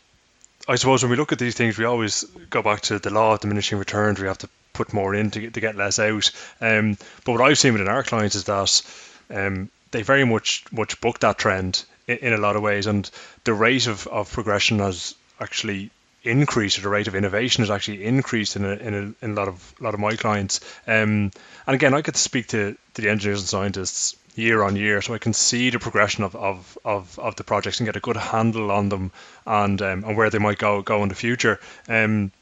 I 0.67 0.77
suppose 0.77 1.03
when 1.03 1.11
we 1.11 1.17
look 1.17 1.33
at 1.33 1.39
these 1.39 1.55
things, 1.55 1.77
we 1.77 1.85
always 1.85 2.25
go 2.49 2.63
back 2.63 2.81
to 2.83 2.99
the 2.99 3.11
law 3.11 3.35
of 3.35 3.41
diminishing 3.41 3.79
returns. 3.79 4.21
We 4.21 4.29
have 4.29 4.39
to 4.39 4.49
put 4.73 4.93
more 4.93 5.15
in 5.15 5.31
to 5.33 5.41
get, 5.41 5.55
to 5.55 5.61
get 5.61 5.77
less 5.77 5.99
out. 5.99 6.31
Um, 6.61 6.97
but 7.25 7.33
what 7.33 7.43
I've 7.43 7.59
seen 7.59 7.75
within 7.75 7.89
our 7.89 8.03
clients 8.03 8.35
is 8.35 8.45
that 8.45 8.83
um, 9.31 9.71
they 9.91 10.03
very 10.03 10.25
much 10.25 10.65
much 10.73 11.01
book 11.01 11.21
that 11.21 11.39
trend 11.39 11.85
in, 12.07 12.19
in, 12.19 12.33
a 12.33 12.39
lot 12.39 12.57
of 12.57 12.63
ways, 12.63 12.87
and 12.87 13.09
the 13.45 13.55
rate 13.55 13.87
of, 13.87 14.07
of 14.07 14.33
progression 14.33 14.79
has 14.79 15.15
actually 15.39 15.91
increased, 16.23 16.79
or 16.79 16.83
the 16.83 16.89
rate 16.89 17.09
of 17.09 17.15
innovation 17.15 17.63
has 17.63 17.71
actually 17.71 18.05
increased 18.05 18.57
in 18.57 18.65
a, 18.65 18.73
in 18.73 18.95
a, 18.95 19.25
in 19.25 19.31
a 19.33 19.35
lot 19.35 19.49
of 19.49 19.75
lot 19.81 19.93
of 19.93 20.01
my 20.01 20.17
clients. 20.17 20.61
Um, 20.87 21.31
and 21.67 21.75
again, 21.75 21.93
I 21.93 22.01
get 22.01 22.15
to 22.15 22.21
speak 22.21 22.49
to, 22.49 22.77
to 22.95 23.03
the 23.03 23.11
engineers 23.11 23.41
and 23.41 23.49
scientists 23.49 24.17
year 24.35 24.63
on 24.63 24.77
year, 24.77 25.01
so 25.01 25.15
I 25.15 25.19
can 25.19 25.33
see 25.33 25.71
the 25.71 25.79
progression 25.79 26.25
of, 26.25 26.35
of, 26.35 26.79
of, 26.85 27.19
of 27.19 27.37
the 27.37 27.45
projects 27.45 27.81
and 27.81 27.87
get 27.87 27.97
a 27.97 28.01
good 28.01 28.17
handle 28.17 28.71
on 28.71 28.89
them 28.89 29.13
and 29.47 29.81
um, 29.81 30.05
and 30.05 30.17
where 30.17 30.31
they 30.31 30.39
might 30.39 30.59
go 30.59 30.83
go 30.83 31.03
in 31.03 31.09
the 31.09 31.15
future. 31.15 31.61
Um, 31.89 32.33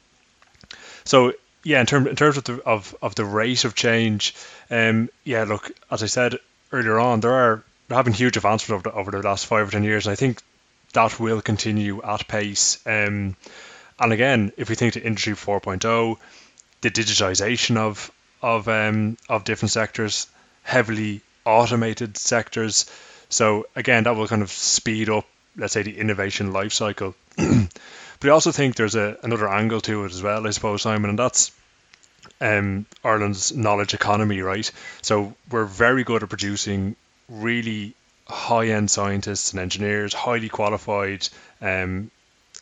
so 1.05 1.33
yeah, 1.63 1.79
in 1.79 1.85
terms 1.85 2.07
in 2.07 2.15
terms 2.15 2.37
of 2.37 2.43
the 2.43 2.61
of, 2.63 2.95
of 3.01 3.15
the 3.15 3.25
rate 3.25 3.65
of 3.65 3.75
change, 3.75 4.35
um, 4.69 5.09
yeah, 5.23 5.43
look, 5.43 5.71
as 5.91 6.03
I 6.03 6.07
said 6.07 6.39
earlier 6.71 6.99
on, 6.99 7.19
there 7.19 7.33
are 7.33 7.63
there 7.87 7.95
have 7.97 8.05
been 8.05 8.13
huge 8.13 8.37
advancements 8.37 8.71
over 8.71 8.89
the, 8.89 8.95
over 8.95 9.11
the 9.11 9.27
last 9.27 9.45
five 9.45 9.67
or 9.67 9.71
ten 9.71 9.83
years, 9.83 10.07
and 10.07 10.13
I 10.13 10.15
think 10.15 10.41
that 10.93 11.19
will 11.19 11.41
continue 11.41 12.01
at 12.03 12.27
pace. 12.27 12.79
Um, 12.85 13.35
and 13.99 14.13
again, 14.13 14.51
if 14.57 14.69
we 14.69 14.75
think 14.75 14.93
to 14.93 15.03
Industry 15.03 15.33
4.0, 15.33 16.17
the 16.81 16.89
digitization 16.89 17.77
of 17.77 18.11
of 18.41 18.67
um, 18.67 19.17
of 19.29 19.43
different 19.43 19.71
sectors, 19.71 20.27
heavily 20.63 21.21
automated 21.45 22.17
sectors. 22.17 22.85
So 23.29 23.67
again, 23.75 24.03
that 24.03 24.15
will 24.15 24.27
kind 24.27 24.41
of 24.41 24.51
speed 24.51 25.09
up, 25.09 25.25
let's 25.57 25.73
say, 25.73 25.83
the 25.83 25.97
innovation 25.97 26.53
life 26.53 26.73
cycle. 26.73 27.15
but 27.37 27.69
I 28.23 28.29
also 28.29 28.51
think 28.51 28.75
there's 28.75 28.95
a, 28.95 29.17
another 29.23 29.49
angle 29.49 29.81
to 29.81 30.05
it 30.05 30.11
as 30.11 30.21
well, 30.21 30.45
I 30.45 30.51
suppose, 30.51 30.81
Simon, 30.81 31.09
and 31.09 31.19
that's 31.19 31.51
um, 32.39 32.85
Ireland's 33.03 33.55
knowledge 33.55 33.93
economy, 33.93 34.41
right? 34.41 34.69
So 35.01 35.33
we're 35.49 35.65
very 35.65 36.03
good 36.03 36.23
at 36.23 36.29
producing 36.29 36.95
really 37.29 37.95
high-end 38.27 38.89
scientists 38.89 39.51
and 39.51 39.59
engineers, 39.59 40.13
highly 40.13 40.49
qualified, 40.49 41.27
um, 41.61 42.11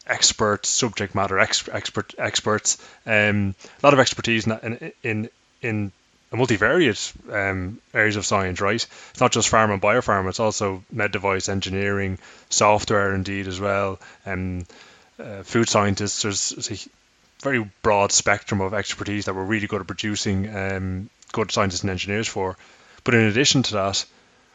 expert 0.07 0.65
subject 0.65 1.15
matter 1.15 1.39
ex- 1.39 1.69
expert 1.71 2.13
experts, 2.17 2.77
um, 3.05 3.55
a 3.81 3.85
lot 3.85 3.93
of 3.93 3.99
expertise 3.99 4.47
in 4.47 4.91
in 5.03 5.29
in 5.61 5.91
multivariate 6.37 7.13
um, 7.31 7.81
areas 7.93 8.15
of 8.15 8.25
science, 8.25 8.61
right? 8.61 8.85
It's 9.11 9.19
not 9.19 9.31
just 9.31 9.51
pharma 9.51 9.73
and 9.73 9.81
biopharma; 9.81 10.29
it's 10.29 10.39
also 10.39 10.83
med 10.91 11.11
device 11.11 11.49
engineering, 11.49 12.19
software, 12.49 13.13
indeed 13.13 13.47
as 13.47 13.59
well, 13.59 13.99
and 14.25 14.65
um, 15.19 15.25
uh, 15.25 15.43
food 15.43 15.67
scientists. 15.67 16.23
There's, 16.23 16.49
there's, 16.49 16.87
a 16.87 16.89
very 17.43 17.69
broad 17.81 18.11
spectrum 18.11 18.61
of 18.61 18.73
expertise 18.73 19.25
that 19.25 19.33
we're 19.33 19.43
really 19.43 19.67
good 19.67 19.81
at 19.81 19.87
producing 19.87 20.55
um, 20.55 21.09
good 21.31 21.51
scientists 21.51 21.81
and 21.81 21.89
engineers 21.89 22.27
for. 22.27 22.55
But 23.03 23.15
in 23.15 23.21
addition 23.21 23.63
to 23.63 23.73
that, 23.73 24.05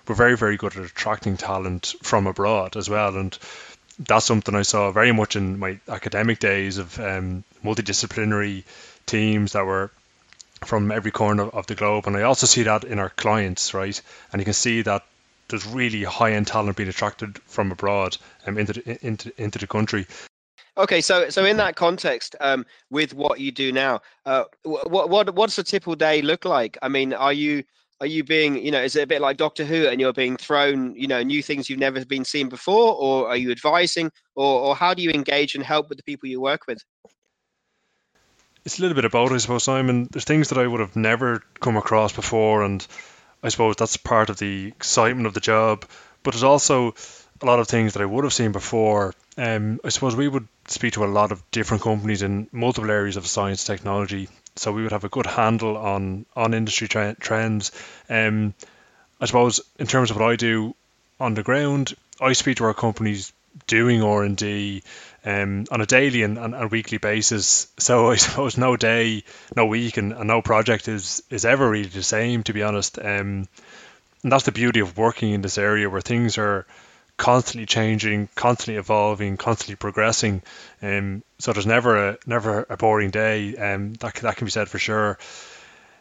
we're 0.07 0.15
very, 0.15 0.37
very 0.37 0.57
good 0.57 0.77
at 0.77 0.85
attracting 0.85 1.37
talent 1.37 1.95
from 2.03 2.27
abroad 2.27 2.77
as 2.77 2.89
well, 2.89 3.17
and 3.17 3.37
that's 3.99 4.25
something 4.25 4.55
I 4.55 4.63
saw 4.63 4.93
very 4.93 5.13
much 5.13 5.37
in 5.37 5.59
my 5.59 5.79
academic 5.89 6.39
days 6.39 6.79
of 6.79 6.99
um, 7.01 7.45
multidisciplinary 7.65 8.65
teams 9.07 9.53
that 9.53 9.65
were 9.65 9.91
from 10.65 10.91
every 10.91 11.11
corner 11.11 11.45
of 11.45 11.67
the 11.67 11.75
globe. 11.75 12.07
And 12.07 12.17
I 12.17 12.23
also 12.23 12.47
see 12.47 12.63
that 12.65 12.85
in 12.85 12.99
our 12.99 13.11
clients, 13.11 13.75
right? 13.75 14.01
And 14.33 14.41
you 14.41 14.45
can 14.45 14.55
see 14.55 14.83
that 14.83 15.05
there's 15.49 15.67
really 15.67 16.03
high 16.03 16.33
end 16.33 16.47
talent 16.47 16.77
being 16.77 16.89
attracted 16.89 17.39
from 17.47 17.71
abroad 17.71 18.17
um, 18.47 18.59
into, 18.59 18.73
the, 18.75 19.07
into, 19.07 19.33
into 19.41 19.59
the 19.59 19.67
country. 19.67 20.07
Okay, 20.79 21.01
so 21.01 21.31
so 21.31 21.45
in 21.47 21.57
that 21.57 21.75
context, 21.75 22.37
um, 22.41 22.67
with 22.91 23.15
what 23.15 23.41
you 23.41 23.51
do 23.51 23.73
now, 23.73 24.03
uh, 24.27 24.45
what 24.65 25.09
what 25.09 25.35
what's 25.35 25.57
a 25.57 25.63
typical 25.63 25.95
day 25.95 26.21
look 26.21 26.45
like? 26.45 26.77
I 26.83 26.89
mean, 26.89 27.15
are 27.15 27.33
you 27.33 27.65
are 28.03 28.07
you 28.07 28.23
being 28.23 28.63
you 28.63 28.71
know 28.71 28.83
is 28.83 28.95
it 28.95 29.03
a 29.03 29.07
bit 29.07 29.23
like 29.23 29.39
Doctor 29.39 29.65
Who 29.65 29.89
and 29.89 29.99
you're 30.03 30.13
being 30.13 30.37
thrown 30.37 30.95
you 30.95 31.07
know 31.07 31.23
new 31.23 31.43
things 31.43 31.71
you've 31.71 31.79
never 31.79 32.05
been 32.05 32.27
seen 32.27 32.51
before, 32.51 32.95
or 32.95 33.27
are 33.27 33.39
you 33.39 33.51
advising, 33.51 34.13
or 34.35 34.61
or 34.61 34.77
how 34.77 34.93
do 34.93 35.01
you 35.01 35.11
engage 35.11 35.55
and 35.55 35.65
help 35.65 35.89
with 35.89 35.97
the 35.97 36.05
people 36.05 36.29
you 36.29 36.43
work 36.43 36.67
with? 36.67 36.85
It's 38.67 38.81
a 38.81 38.83
little 38.83 38.97
bit 38.97 39.05
about, 39.05 39.33
I 39.33 39.37
suppose, 39.37 39.63
Simon. 39.63 40.09
There's 40.11 40.25
things 40.25 40.49
that 40.49 40.59
I 40.59 40.67
would 40.67 40.81
have 40.81 40.97
never 40.97 41.41
come 41.61 41.77
across 41.77 42.13
before, 42.13 42.65
and 42.65 42.85
I 43.41 43.49
suppose 43.49 43.77
that's 43.77 43.97
part 43.97 44.29
of 44.29 44.39
the 44.39 44.67
excitement 44.67 45.29
of 45.29 45.35
the 45.35 45.41
job. 45.41 45.85
But 46.25 46.33
there's 46.33 46.43
also 46.43 46.97
a 47.41 47.47
lot 47.47 47.61
of 47.61 47.69
things 47.69 47.93
that 47.93 48.03
I 48.03 48.07
would 48.07 48.25
have 48.25 48.33
seen 48.33 48.51
before. 48.51 49.15
Um, 49.39 49.81
I 49.85 49.91
suppose 49.91 50.17
we 50.17 50.27
would 50.27 50.49
speak 50.67 50.95
to 50.95 51.05
a 51.05 51.07
lot 51.07 51.31
of 51.31 51.49
different 51.53 51.85
companies 51.85 52.23
in 52.23 52.49
multiple 52.51 52.91
areas 52.91 53.17
of 53.17 53.29
science 53.29 53.63
technology, 53.63 54.29
so 54.57 54.73
we 54.73 54.83
would 54.83 54.93
have 54.93 55.05
a 55.05 55.09
good 55.09 55.27
handle 55.27 55.77
on 55.77 56.27
on 56.35 56.53
industry 56.53 56.89
tre- 56.89 57.15
trends. 57.21 57.71
Um, 58.11 58.53
I 59.21 59.27
suppose 59.27 59.61
in 59.79 59.87
terms 59.87 60.11
of 60.11 60.17
what 60.17 60.29
I 60.29 60.35
do 60.35 60.75
on 61.21 61.35
the 61.35 61.45
ground, 61.45 61.95
I 62.21 62.33
speak 62.33 62.57
to 62.57 62.65
our 62.65 62.75
companies 62.75 63.33
doing 63.69 64.03
R 64.03 64.25
and 64.25 64.37
D 64.37 64.83
um, 65.27 65.65
on 65.73 65.81
a 65.81 65.87
daily 65.87 66.23
and, 66.23 66.39
and, 66.39 66.71
weekly 66.71 66.99
basis. 66.99 67.67
So 67.79 68.11
I 68.13 68.17
suppose 68.17 68.57
no 68.57 68.77
day, 68.77 69.25
no 69.55 69.67
week, 69.67 69.97
and, 69.97 70.13
and, 70.13 70.29
no 70.29 70.41
project 70.41 70.89
is 70.89 71.23
is 71.29 71.45
ever 71.45 71.69
really 71.69 71.89
the 71.89 72.03
same, 72.03 72.45
to 72.45 72.53
be 72.53 72.63
honest. 72.63 72.99
Um, 72.99 73.49
and 74.23 74.33
that's 74.33 74.45
the 74.45 74.53
beauty 74.53 74.81
of 74.81 74.97
working 74.97 75.33
in 75.33 75.43
this 75.43 75.59
area 75.59 75.91
where 75.91 76.01
things 76.01 76.39
are 76.39 76.65
constantly 77.17 77.67
changing, 77.67 78.29
constantly 78.35 78.77
evolving, 78.77 79.37
constantly 79.37 79.77
progressing. 79.77 80.43
Um, 80.81 81.23
so 81.39 81.53
there's 81.53 81.67
never 81.67 82.11
a 82.11 82.19
never 82.27 82.67
a 82.69 82.77
boring 82.77 83.11
day. 83.11 83.57
Um, 83.57 83.95
that 83.95 84.15
that 84.15 84.37
can 84.37 84.47
be 84.47 84.51
said 84.51 84.69
for 84.69 84.79
sure. 84.79 85.19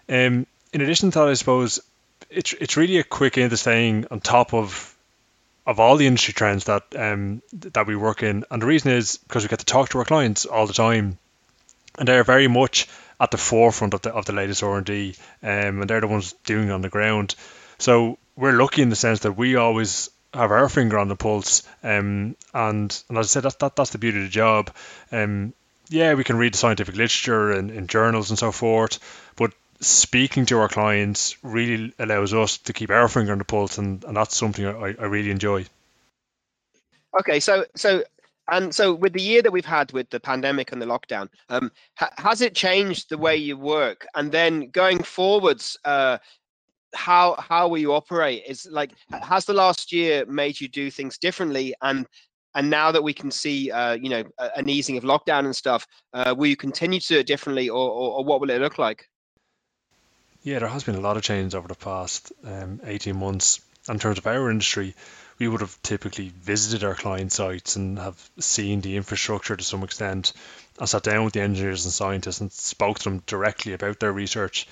Um, 0.07 0.45
in 0.71 0.81
addition 0.81 1.11
to 1.11 1.19
that, 1.19 1.27
I 1.27 1.33
suppose 1.33 1.79
it's 2.29 2.53
it's 2.53 2.77
really 2.77 2.99
a 2.99 3.03
quick 3.03 3.37
into 3.37 3.57
staying 3.57 4.05
on 4.11 4.19
top 4.19 4.53
of 4.53 4.94
of 5.65 5.79
all 5.79 5.97
the 5.97 6.07
industry 6.07 6.33
trends 6.33 6.65
that 6.65 6.83
um, 6.95 7.41
that 7.53 7.87
we 7.87 7.95
work 7.95 8.23
in, 8.23 8.45
and 8.51 8.61
the 8.61 8.67
reason 8.67 8.91
is 8.91 9.17
because 9.17 9.43
we 9.43 9.49
get 9.49 9.59
to 9.59 9.65
talk 9.65 9.89
to 9.89 9.99
our 9.99 10.05
clients 10.05 10.45
all 10.45 10.67
the 10.67 10.73
time, 10.73 11.17
and 11.97 12.07
they're 12.07 12.23
very 12.23 12.47
much 12.47 12.87
at 13.19 13.31
the 13.31 13.37
forefront 13.37 13.93
of 13.93 14.01
the 14.01 14.13
of 14.13 14.25
the 14.25 14.33
latest 14.33 14.63
R 14.63 14.77
and 14.77 14.85
D, 14.85 15.15
um, 15.41 15.81
and 15.81 15.89
they're 15.89 16.01
the 16.01 16.07
ones 16.07 16.33
doing 16.45 16.71
on 16.71 16.81
the 16.81 16.89
ground. 16.89 17.35
So 17.77 18.17
we're 18.35 18.53
lucky 18.53 18.81
in 18.81 18.89
the 18.89 18.95
sense 18.95 19.21
that 19.21 19.33
we 19.33 19.55
always 19.55 20.09
have 20.33 20.51
our 20.51 20.69
finger 20.69 20.99
on 20.99 21.07
the 21.07 21.15
pulse, 21.15 21.63
um, 21.83 22.35
and 22.53 23.03
and 23.09 23.17
as 23.17 23.27
I 23.27 23.29
said, 23.29 23.43
that, 23.43 23.59
that 23.59 23.75
that's 23.75 23.91
the 23.91 23.97
beauty 23.97 24.19
of 24.19 24.23
the 24.25 24.29
job. 24.29 24.71
Um, 25.11 25.53
yeah, 25.89 26.13
we 26.15 26.23
can 26.23 26.37
read 26.37 26.53
the 26.53 26.57
scientific 26.57 26.95
literature 26.95 27.51
and 27.51 27.71
in 27.71 27.87
journals 27.87 28.29
and 28.29 28.39
so 28.39 28.51
forth, 28.51 28.99
but 29.35 29.53
speaking 29.85 30.45
to 30.47 30.59
our 30.59 30.67
clients 30.67 31.37
really 31.43 31.93
allows 31.99 32.33
us 32.33 32.57
to 32.57 32.73
keep 32.73 32.89
our 32.89 33.07
finger 33.07 33.31
on 33.31 33.37
the 33.37 33.45
pulse, 33.45 33.77
and, 33.77 34.03
and 34.03 34.17
that's 34.17 34.35
something 34.35 34.65
I, 34.65 34.95
I 34.99 35.05
really 35.05 35.31
enjoy. 35.31 35.65
Okay, 37.19 37.39
so 37.39 37.65
so 37.75 38.03
and 38.51 38.73
so 38.73 38.93
with 38.93 39.13
the 39.13 39.21
year 39.21 39.41
that 39.41 39.51
we've 39.51 39.65
had 39.65 39.91
with 39.91 40.09
the 40.09 40.19
pandemic 40.19 40.71
and 40.71 40.81
the 40.81 40.85
lockdown, 40.85 41.29
um, 41.49 41.71
ha- 41.95 42.11
has 42.17 42.41
it 42.41 42.55
changed 42.55 43.09
the 43.09 43.17
way 43.17 43.35
you 43.35 43.57
work? 43.57 44.05
And 44.15 44.31
then 44.31 44.69
going 44.69 45.01
forwards, 45.01 45.77
uh, 45.85 46.17
how 46.93 47.35
how 47.35 47.67
will 47.67 47.77
you 47.77 47.93
operate? 47.93 48.43
Is 48.47 48.67
like 48.69 48.91
has 49.11 49.45
the 49.45 49.53
last 49.53 49.91
year 49.91 50.25
made 50.25 50.59
you 50.59 50.67
do 50.67 50.91
things 50.91 51.17
differently? 51.17 51.73
And 51.81 52.07
and 52.55 52.69
now 52.69 52.91
that 52.91 53.03
we 53.03 53.13
can 53.13 53.31
see, 53.31 53.71
uh, 53.71 53.93
you 53.93 54.09
know, 54.09 54.23
an 54.55 54.69
easing 54.69 54.97
of 54.97 55.03
lockdown 55.03 55.45
and 55.45 55.55
stuff, 55.55 55.85
uh, 56.13 56.33
will 56.37 56.47
you 56.47 56.55
continue 56.55 56.99
to 56.99 57.07
do 57.07 57.19
it 57.19 57.27
differently, 57.27 57.69
or, 57.69 57.89
or, 57.89 58.11
or 58.17 58.25
what 58.25 58.39
will 58.39 58.49
it 58.49 58.61
look 58.61 58.77
like? 58.77 59.09
Yeah, 60.45 60.59
there 60.59 60.69
has 60.69 60.83
been 60.83 60.93
a 60.93 60.99
lot 60.99 61.17
of 61.17 61.23
change 61.23 61.55
over 61.55 61.67
the 61.67 61.73
past 61.73 62.31
um, 62.45 62.79
18 62.83 63.15
months. 63.17 63.61
In 63.89 63.97
terms 63.97 64.19
of 64.19 64.27
our 64.27 64.51
industry, 64.51 64.93
we 65.39 65.47
would 65.47 65.61
have 65.61 65.81
typically 65.81 66.29
visited 66.29 66.83
our 66.83 66.93
client 66.93 67.31
sites 67.31 67.75
and 67.77 67.97
have 67.97 68.29
seen 68.37 68.81
the 68.81 68.95
infrastructure 68.95 69.55
to 69.55 69.63
some 69.63 69.81
extent 69.81 70.33
and 70.79 70.87
sat 70.87 71.01
down 71.01 71.25
with 71.25 71.33
the 71.33 71.41
engineers 71.41 71.85
and 71.85 71.91
scientists 71.91 72.41
and 72.41 72.51
spoke 72.51 72.99
to 72.99 73.05
them 73.05 73.23
directly 73.25 73.73
about 73.73 73.99
their 73.99 74.11
research. 74.11 74.67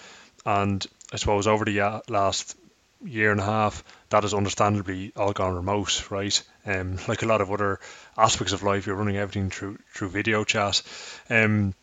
And 0.46 0.86
I 1.12 1.16
suppose 1.16 1.48
over 1.48 1.66
the 1.66 1.82
uh, 1.82 2.02
last 2.08 2.56
year 3.04 3.32
and 3.32 3.40
a 3.40 3.46
half, 3.46 3.84
that 4.10 4.22
has 4.22 4.36
understandably 4.36 5.12
all 5.16 5.34
gone 5.34 5.56
remote, 5.56 6.12
right? 6.12 6.40
Um, 6.68 7.00
like 7.08 7.24
a 7.24 7.28
lot 7.28 7.42
of 7.42 7.52
other 7.52 7.80
aspects 8.16 8.54
of 8.54 8.62
life, 8.62 8.86
you're 8.86 8.96
running 8.96 9.18
everything 9.18 9.50
through 9.50 9.80
through 9.92 10.10
video 10.10 10.44
chat. 10.44 10.84
Um, 11.32 11.74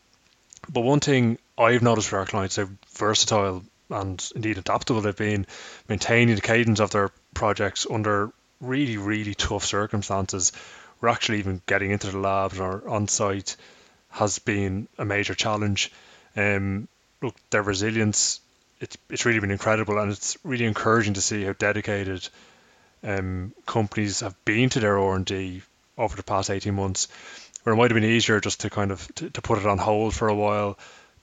but 0.69 0.81
one 0.81 1.01
thing 1.01 1.39
I've 1.57 1.81
noticed 1.81 2.07
for 2.07 2.19
our 2.19 2.25
clients, 2.25 2.55
how 2.55 2.69
versatile 2.93 3.63
and 3.91 4.31
indeed 4.35 4.57
adaptable 4.57 5.01
they've 5.01 5.15
been, 5.15 5.45
maintaining 5.87 6.35
the 6.35 6.41
cadence 6.41 6.79
of 6.79 6.91
their 6.91 7.11
projects 7.33 7.85
under 7.89 8.31
really, 8.59 8.97
really 8.97 9.33
tough 9.33 9.65
circumstances. 9.65 10.51
We're 10.99 11.09
actually 11.09 11.39
even 11.39 11.61
getting 11.65 11.91
into 11.91 12.11
the 12.11 12.19
labs 12.19 12.59
or 12.59 12.87
on 12.87 13.07
site 13.07 13.55
has 14.11 14.39
been 14.39 14.87
a 14.97 15.05
major 15.05 15.33
challenge. 15.33 15.91
Um, 16.35 16.87
look, 17.21 17.35
their 17.49 17.63
resilience, 17.63 18.39
it's, 18.79 18.97
it's 19.09 19.25
really 19.25 19.39
been 19.39 19.51
incredible 19.51 19.97
and 19.99 20.11
it's 20.11 20.37
really 20.43 20.65
encouraging 20.65 21.15
to 21.15 21.21
see 21.21 21.43
how 21.43 21.53
dedicated 21.53 22.27
um, 23.03 23.53
companies 23.65 24.19
have 24.19 24.35
been 24.45 24.69
to 24.69 24.79
their 24.79 24.99
R&D 24.99 25.61
over 25.97 26.15
the 26.15 26.23
past 26.23 26.49
18 26.49 26.73
months. 26.73 27.07
where 27.63 27.73
it 27.73 27.77
might 27.77 27.91
have 27.91 27.99
been 27.99 28.09
easier 28.09 28.39
just 28.39 28.61
to 28.61 28.69
kind 28.69 28.91
of 28.91 29.07
to, 29.15 29.29
to 29.29 29.41
put 29.41 29.59
it 29.59 29.65
on 29.65 29.77
hold 29.77 30.13
for 30.13 30.27
a 30.27 30.35
while. 30.35 30.77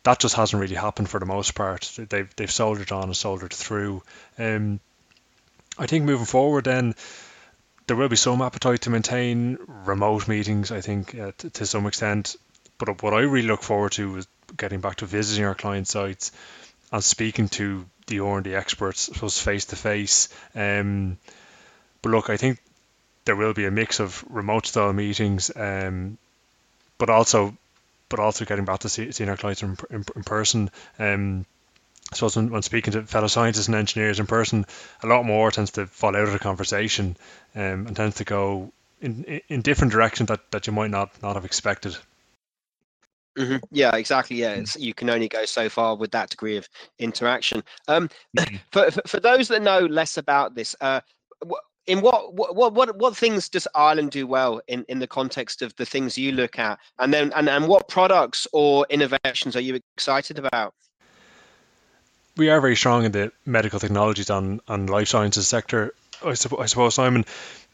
That 0.09 0.21
just 0.21 0.37
hasn't 0.37 0.59
really 0.59 0.75
happened 0.75 1.11
for 1.11 1.21
the 1.21 1.27
most 1.27 1.55
part. 1.55 1.83
They've 1.99 2.35
they've 2.35 2.51
soldiered 2.51 2.93
on 2.93 3.03
and 3.03 3.17
soldiered 3.17 3.53
through. 3.53 4.03
Um, 4.39 4.81
I 5.77 5.87
think 5.87 6.07
moving 6.07 6.25
forward, 6.25 6.65
then 6.65 6.95
there 7.87 7.95
will 7.95 8.09
be 8.09 8.17
some 8.17 8.41
appetite 8.41 8.81
to 8.83 8.91
maintain 8.91 9.59
remote 9.85 10.27
meetings. 10.27 10.73
I 10.73 10.81
think 10.81 11.15
uh, 11.15 11.33
to, 11.37 11.51
to 11.51 11.67
some 11.67 11.87
extent, 11.87 12.37
but 12.79 13.03
what 13.03 13.13
I 13.13 13.19
really 13.19 13.47
look 13.47 13.63
forward 13.63 13.93
to 13.93 14.17
is 14.17 14.27
getting 14.57 14.81
back 14.81 14.97
to 14.97 15.05
visiting 15.05 15.45
our 15.45 15.55
client 15.55 15.89
sites 15.89 16.33
and 16.91 17.05
speaking 17.05 17.51
to 17.61 17.85
the 18.07 18.21
R&D 18.21 18.55
experts, 18.55 19.03
suppose 19.03 19.39
face 19.39 19.67
to 19.67 19.77
face. 19.77 20.31
But 20.55 22.11
look, 22.11 22.31
I 22.31 22.39
think 22.39 22.61
there 23.27 23.37
will 23.37 23.53
be 23.53 23.67
a 23.67 23.71
mix 23.71 24.01
of 24.01 24.25
remote 24.31 24.65
style 24.65 24.95
meetings, 24.95 25.51
um, 25.55 26.17
but 26.97 27.11
also 27.11 27.55
but 28.09 28.21
also 28.21 28.45
getting 28.45 28.65
back 28.65 28.81
to 28.81 28.89
see, 28.89 29.13
seeing 29.13 29.31
our 29.31 29.37
clients 29.37 29.63
in, 29.63 29.77
in, 29.91 30.05
in 30.17 30.23
person. 30.25 30.71
Um, 30.99 31.47
I 32.11 32.17
suppose 32.17 32.37
when, 32.37 32.51
when, 32.51 32.63
speaking 32.63 32.93
to 32.95 33.03
fellow 33.03 33.27
scientists 33.27 33.67
and 33.67 33.77
engineers 33.77 34.19
in 34.19 34.27
person, 34.27 34.65
a 35.03 35.07
lot 35.07 35.25
more 35.25 35.51
tends 35.51 35.73
to 35.73 35.87
fall 35.87 36.17
out 36.17 36.23
of 36.23 36.33
the 36.33 36.39
conversation 36.39 37.17
um, 37.55 37.87
and 37.87 37.95
tends 37.95 38.17
to 38.17 38.25
go 38.25 38.73
in, 39.01 39.41
in 39.49 39.61
different 39.63 39.93
directions 39.93 40.29
that, 40.29 40.51
that 40.51 40.67
you 40.67 40.73
might 40.73 40.91
not, 40.91 41.11
not 41.23 41.35
have 41.35 41.45
expected. 41.45 41.97
Mm-hmm. 43.39 43.57
Yeah, 43.71 43.95
exactly. 43.95 44.37
Yeah, 44.37 44.55
it's, 44.55 44.77
you 44.77 44.95
can 44.95 45.11
only 45.11 45.29
go 45.29 45.45
so 45.45 45.69
far 45.69 45.95
with 45.97 46.11
that 46.13 46.31
degree 46.31 46.57
of 46.57 46.69
interaction. 46.99 47.63
Um, 47.87 48.11
mm-hmm. 48.37 48.57
for, 48.73 48.91
for, 48.91 49.03
for 49.07 49.21
those 49.21 49.49
that 49.49 49.63
know 49.63 49.81
less 49.81 50.17
about 50.17 50.55
this, 50.55 50.75
uh, 50.81 51.01
in 51.89 52.03
what 52.03 52.35
what 52.35 52.75
what 52.75 52.97
what 52.97 53.17
things 53.17 53.49
does 53.49 53.67
Ireland 53.75 54.11
do 54.11 54.27
well 54.27 54.61
in 54.69 54.85
in 54.89 54.99
the 54.99 55.07
context 55.07 55.63
of 55.63 55.75
the 55.77 55.87
things 55.87 56.19
you 56.19 56.33
look 56.33 56.59
at, 56.59 56.79
and 56.99 57.13
then 57.13 57.33
and 57.35 57.49
and 57.49 57.67
what 57.67 57.89
products 57.89 58.47
or 58.53 58.87
innovations 58.91 59.57
are 59.57 59.61
you 59.61 59.81
excited 59.97 60.39
about? 60.39 60.75
We 62.37 62.51
are 62.51 62.61
very 62.61 62.77
strong 62.77 63.05
in 63.05 63.13
the 63.13 63.33
medical 63.45 63.81
technologies 63.81 64.31
and 64.31 64.61
and 64.69 64.89
life 64.89 65.09
sciences 65.09 65.49
sector. 65.49 65.95
I 66.23 66.35
suppose, 66.35 66.61
I 66.61 66.67
suppose 66.67 66.95
Simon, 66.95 67.25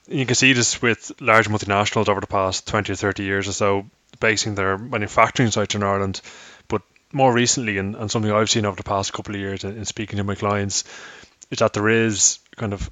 you 0.06 0.24
can 0.24 0.34
see 0.36 0.52
this 0.52 0.80
with 0.80 1.12
large 1.20 1.48
multinationals 1.48 2.08
over 2.08 2.20
the 2.20 2.26
past 2.28 2.68
twenty 2.68 2.92
or 2.92 2.96
thirty 2.96 3.24
years 3.24 3.48
or 3.48 3.52
so, 3.52 3.86
basing 4.20 4.54
their 4.54 4.78
manufacturing 4.78 5.50
sites 5.50 5.74
in 5.74 5.82
Ireland. 5.82 6.20
But 6.68 6.82
more 7.12 7.32
recently, 7.32 7.78
and, 7.78 7.96
and 7.96 8.10
something 8.10 8.30
I've 8.30 8.50
seen 8.50 8.64
over 8.64 8.76
the 8.76 8.84
past 8.84 9.12
couple 9.12 9.34
of 9.34 9.40
years 9.40 9.64
in, 9.64 9.76
in 9.76 9.84
speaking 9.84 10.18
to 10.18 10.24
my 10.24 10.36
clients, 10.36 10.84
is 11.50 11.58
that 11.58 11.72
there 11.72 11.88
is 11.88 12.38
kind 12.56 12.72
of 12.72 12.90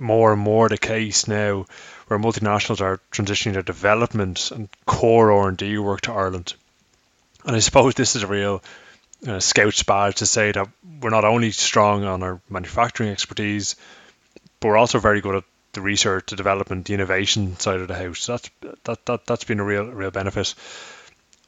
more 0.00 0.32
and 0.32 0.40
more 0.40 0.68
the 0.68 0.78
case 0.78 1.28
now 1.28 1.66
where 2.08 2.18
multinationals 2.18 2.80
are 2.80 3.00
transitioning 3.12 3.52
their 3.52 3.62
development 3.62 4.50
and 4.50 4.68
core 4.86 5.30
R&D 5.30 5.78
work 5.78 6.00
to 6.02 6.12
Ireland. 6.12 6.54
And 7.44 7.54
I 7.54 7.60
suppose 7.60 7.94
this 7.94 8.16
is 8.16 8.22
a 8.22 8.26
real 8.26 8.62
uh, 9.26 9.40
scout's 9.40 9.82
badge 9.82 10.16
to 10.16 10.26
say 10.26 10.52
that 10.52 10.68
we're 11.00 11.10
not 11.10 11.24
only 11.24 11.50
strong 11.52 12.04
on 12.04 12.22
our 12.22 12.40
manufacturing 12.48 13.10
expertise, 13.10 13.76
but 14.58 14.68
we're 14.68 14.76
also 14.76 14.98
very 14.98 15.20
good 15.20 15.36
at 15.36 15.44
the 15.72 15.80
research, 15.80 16.26
the 16.30 16.36
development, 16.36 16.86
the 16.86 16.94
innovation 16.94 17.58
side 17.58 17.80
of 17.80 17.88
the 17.88 17.94
house. 17.94 18.26
That's 18.26 18.50
that, 18.84 19.06
that 19.06 19.26
that's 19.26 19.44
been 19.44 19.60
a 19.60 19.64
real 19.64 19.84
real 19.86 20.10
benefit. 20.10 20.54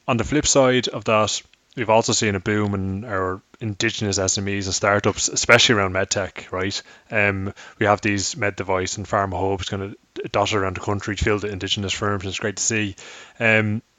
On 0.07 0.17
the 0.17 0.23
flip 0.23 0.47
side 0.47 0.87
of 0.87 1.05
that, 1.05 1.41
we've 1.75 1.89
also 1.89 2.13
seen 2.13 2.35
a 2.35 2.39
boom 2.39 2.73
in 2.73 3.05
our 3.05 3.41
indigenous 3.59 4.19
SMEs 4.19 4.65
and 4.65 4.73
startups, 4.73 5.29
especially 5.29 5.75
around 5.75 5.93
medtech, 5.93 6.51
right? 6.51 6.81
Um, 7.09 7.53
we 7.79 7.85
have 7.85 8.01
these 8.01 8.37
med 8.37 8.55
device 8.55 8.97
and 8.97 9.07
pharma 9.07 9.39
hubs 9.39 9.69
kind 9.69 9.83
of 9.83 10.31
dotted 10.31 10.55
around 10.55 10.75
the 10.75 10.81
country 10.81 11.15
filled 11.15 11.43
with 11.43 11.51
indigenous 11.51 11.93
firms, 11.93 12.23
and 12.23 12.29
it's 12.29 12.39
great 12.39 12.57
to 12.57 12.63
see. 12.63 12.95
Um, 13.39 13.81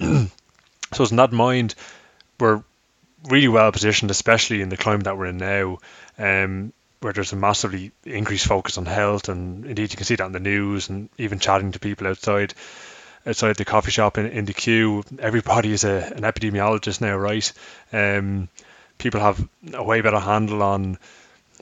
so, 0.93 1.05
in 1.11 1.17
that 1.17 1.33
mind, 1.33 1.75
we're 2.39 2.63
really 3.29 3.49
well 3.49 3.73
positioned, 3.73 4.11
especially 4.11 4.61
in 4.61 4.69
the 4.69 4.77
climate 4.77 5.05
that 5.05 5.17
we're 5.17 5.27
in 5.27 5.39
now, 5.39 5.79
um, 6.19 6.73
where 7.01 7.13
there's 7.13 7.33
a 7.33 7.37
massively 7.37 7.93
increased 8.05 8.47
focus 8.47 8.79
on 8.79 8.87
health, 8.87 9.29
and 9.29 9.67
indeed 9.67 9.91
you 9.91 9.97
can 9.97 10.05
see 10.05 10.17
that 10.17 10.27
in 10.27 10.33
the 10.33 10.41
news 10.41 10.89
and 10.89 11.09
even 11.19 11.39
chatting 11.39 11.73
to 11.73 11.81
people 11.81 12.07
outside 12.07 12.55
outside 13.27 13.57
the 13.57 13.65
coffee 13.65 13.91
shop 13.91 14.19
in, 14.19 14.27
in 14.27 14.45
the 14.45 14.55
queue. 14.55 15.03
Everybody 15.19 15.73
is 15.73 15.85
a, 15.85 16.13
an 16.15 16.23
epidemiologist 16.23 17.01
now, 17.01 17.17
right? 17.17 17.53
Um, 17.93 18.49
people 18.99 19.21
have 19.21 19.47
a 19.73 19.83
way 19.83 20.01
better 20.01 20.19
handle 20.19 20.63
on 20.63 20.99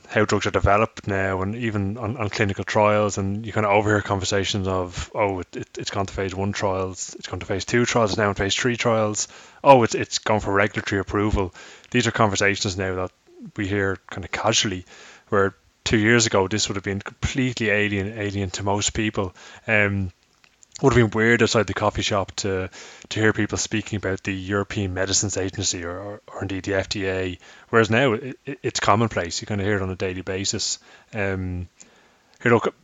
how 0.07 0.25
drugs 0.25 0.45
are 0.45 0.51
developed 0.51 1.07
now 1.07 1.41
and 1.41 1.55
even 1.55 1.97
on, 1.97 2.17
on 2.17 2.29
clinical 2.29 2.63
trials 2.63 3.17
and 3.17 3.45
you 3.45 3.51
kind 3.51 3.65
of 3.65 3.71
overhear 3.71 4.01
conversations 4.01 4.67
of 4.67 5.11
oh 5.15 5.39
it, 5.39 5.47
it, 5.55 5.69
it's 5.77 5.89
gone 5.89 6.05
to 6.05 6.13
phase 6.13 6.35
one 6.35 6.51
trials 6.51 7.15
it's 7.17 7.27
gone 7.27 7.39
to 7.39 7.45
phase 7.45 7.65
two 7.65 7.85
trials 7.85 8.11
it's 8.11 8.17
now 8.17 8.29
in 8.29 8.35
phase 8.35 8.55
three 8.55 8.77
trials 8.77 9.27
oh 9.63 9.81
it's, 9.83 9.95
it's 9.95 10.19
gone 10.19 10.39
for 10.39 10.53
regulatory 10.53 10.99
approval 10.99 11.53
these 11.91 12.05
are 12.05 12.11
conversations 12.11 12.77
now 12.77 12.95
that 12.95 13.11
we 13.55 13.67
hear 13.67 13.97
kind 14.09 14.23
of 14.23 14.31
casually 14.31 14.85
where 15.29 15.55
two 15.83 15.97
years 15.97 16.27
ago 16.27 16.47
this 16.47 16.67
would 16.67 16.75
have 16.75 16.83
been 16.83 17.01
completely 17.01 17.69
alien 17.69 18.19
alien 18.19 18.49
to 18.49 18.63
most 18.63 18.93
people 18.93 19.33
um, 19.67 20.11
would 20.83 20.93
have 20.93 21.11
been 21.11 21.17
weird 21.17 21.41
outside 21.41 21.65
the 21.65 21.73
coffee 21.73 22.01
shop 22.01 22.33
to 22.35 22.69
to 23.07 23.19
hear 23.19 23.31
people 23.31 23.57
speaking 23.57 23.95
about 23.95 24.21
the 24.23 24.33
European 24.33 24.93
Medicines 24.93 25.37
Agency 25.37 25.85
or, 25.85 25.97
or, 25.97 26.21
or 26.27 26.41
indeed 26.41 26.65
the 26.65 26.73
FDA, 26.73 27.39
whereas 27.69 27.89
now 27.89 28.13
it, 28.13 28.37
it, 28.45 28.59
it's 28.61 28.79
commonplace. 28.81 29.39
You 29.39 29.47
kind 29.47 29.61
of 29.61 29.65
hear 29.65 29.77
it 29.77 29.81
on 29.81 29.89
a 29.89 29.95
daily 29.95 30.21
basis. 30.21 30.79
Um, 31.13 31.69
here, 32.41 32.51
look, 32.51 32.75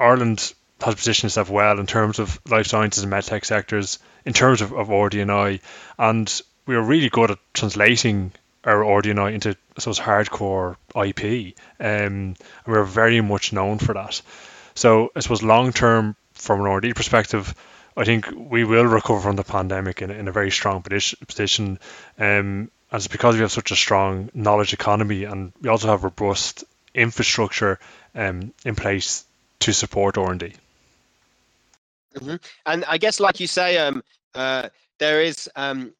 Ireland 0.00 0.52
has 0.82 0.94
positioned 0.96 1.28
itself 1.28 1.48
well 1.48 1.78
in 1.78 1.86
terms 1.86 2.18
of 2.18 2.40
life 2.50 2.66
sciences 2.66 3.04
and 3.04 3.12
medtech 3.12 3.44
sectors, 3.44 4.00
in 4.24 4.32
terms 4.32 4.60
of, 4.60 4.72
of 4.72 4.88
RD&I, 4.90 5.60
and 5.96 6.42
we 6.66 6.74
are 6.74 6.82
really 6.82 7.08
good 7.08 7.30
at 7.30 7.38
translating 7.52 8.32
our 8.64 8.98
RD&I 8.98 9.30
into, 9.30 9.50
I 9.50 9.80
suppose, 9.80 10.00
hardcore 10.00 10.74
IP, 10.96 11.54
um, 11.78 11.86
and 11.86 12.38
we're 12.66 12.82
very 12.82 13.20
much 13.20 13.52
known 13.52 13.78
for 13.78 13.94
that. 13.94 14.20
So 14.74 15.12
I 15.14 15.20
suppose 15.20 15.44
long-term 15.44 16.16
from 16.34 16.60
an 16.60 16.66
R&D 16.66 16.94
perspective, 16.94 17.54
I 17.96 18.04
think 18.04 18.28
we 18.34 18.64
will 18.64 18.84
recover 18.84 19.20
from 19.20 19.36
the 19.36 19.44
pandemic 19.44 20.02
in, 20.02 20.10
in 20.10 20.28
a 20.28 20.32
very 20.32 20.50
strong 20.50 20.82
position. 20.82 21.78
Um, 22.18 22.70
and 22.90 23.00
it's 23.00 23.08
because 23.08 23.36
we 23.36 23.42
have 23.42 23.52
such 23.52 23.70
a 23.70 23.76
strong 23.76 24.30
knowledge 24.34 24.72
economy 24.72 25.24
and 25.24 25.52
we 25.60 25.68
also 25.68 25.88
have 25.88 26.04
robust 26.04 26.64
infrastructure 26.94 27.78
um, 28.14 28.52
in 28.64 28.74
place 28.74 29.24
to 29.60 29.72
support 29.72 30.18
R&D. 30.18 30.52
Mm-hmm. 32.14 32.36
And 32.66 32.84
I 32.84 32.98
guess, 32.98 33.18
like 33.18 33.40
you 33.40 33.46
say, 33.46 33.78
um, 33.78 34.02
uh, 34.34 34.68
there 34.98 35.22
is 35.22 35.50
um, 35.56 35.92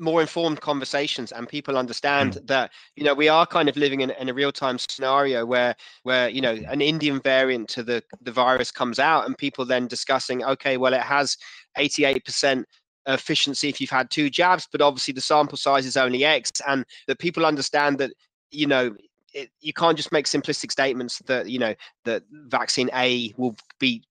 more 0.00 0.20
informed 0.20 0.60
conversations 0.60 1.32
and 1.32 1.48
people 1.48 1.76
understand 1.76 2.34
mm. 2.34 2.46
that 2.46 2.70
you 2.96 3.04
know 3.04 3.14
we 3.14 3.28
are 3.28 3.46
kind 3.46 3.68
of 3.68 3.76
living 3.76 4.00
in, 4.00 4.10
in 4.10 4.28
a 4.28 4.34
real-time 4.34 4.78
scenario 4.78 5.44
where 5.44 5.74
where 6.02 6.28
you 6.28 6.40
know 6.40 6.58
an 6.68 6.80
indian 6.80 7.20
variant 7.20 7.68
to 7.68 7.82
the 7.82 8.02
the 8.22 8.32
virus 8.32 8.70
comes 8.70 8.98
out 8.98 9.26
and 9.26 9.36
people 9.38 9.64
then 9.64 9.86
discussing 9.86 10.42
okay 10.44 10.76
well 10.76 10.94
it 10.94 11.02
has 11.02 11.36
88% 11.78 12.64
efficiency 13.06 13.68
if 13.68 13.80
you've 13.80 13.90
had 13.90 14.10
two 14.10 14.30
jabs 14.30 14.68
but 14.70 14.80
obviously 14.80 15.12
the 15.12 15.20
sample 15.20 15.58
size 15.58 15.86
is 15.86 15.96
only 15.96 16.24
x 16.24 16.50
and 16.66 16.84
that 17.06 17.18
people 17.18 17.46
understand 17.46 17.98
that 17.98 18.12
you 18.50 18.66
know 18.66 18.94
it, 19.32 19.50
you 19.60 19.72
can't 19.72 19.96
just 19.96 20.12
make 20.12 20.26
simplistic 20.26 20.72
statements 20.72 21.18
that 21.26 21.48
you 21.48 21.58
know 21.58 21.74
that 22.04 22.22
vaccine 22.30 22.90
A 22.94 23.32
will 23.36 23.56
be 23.78 24.02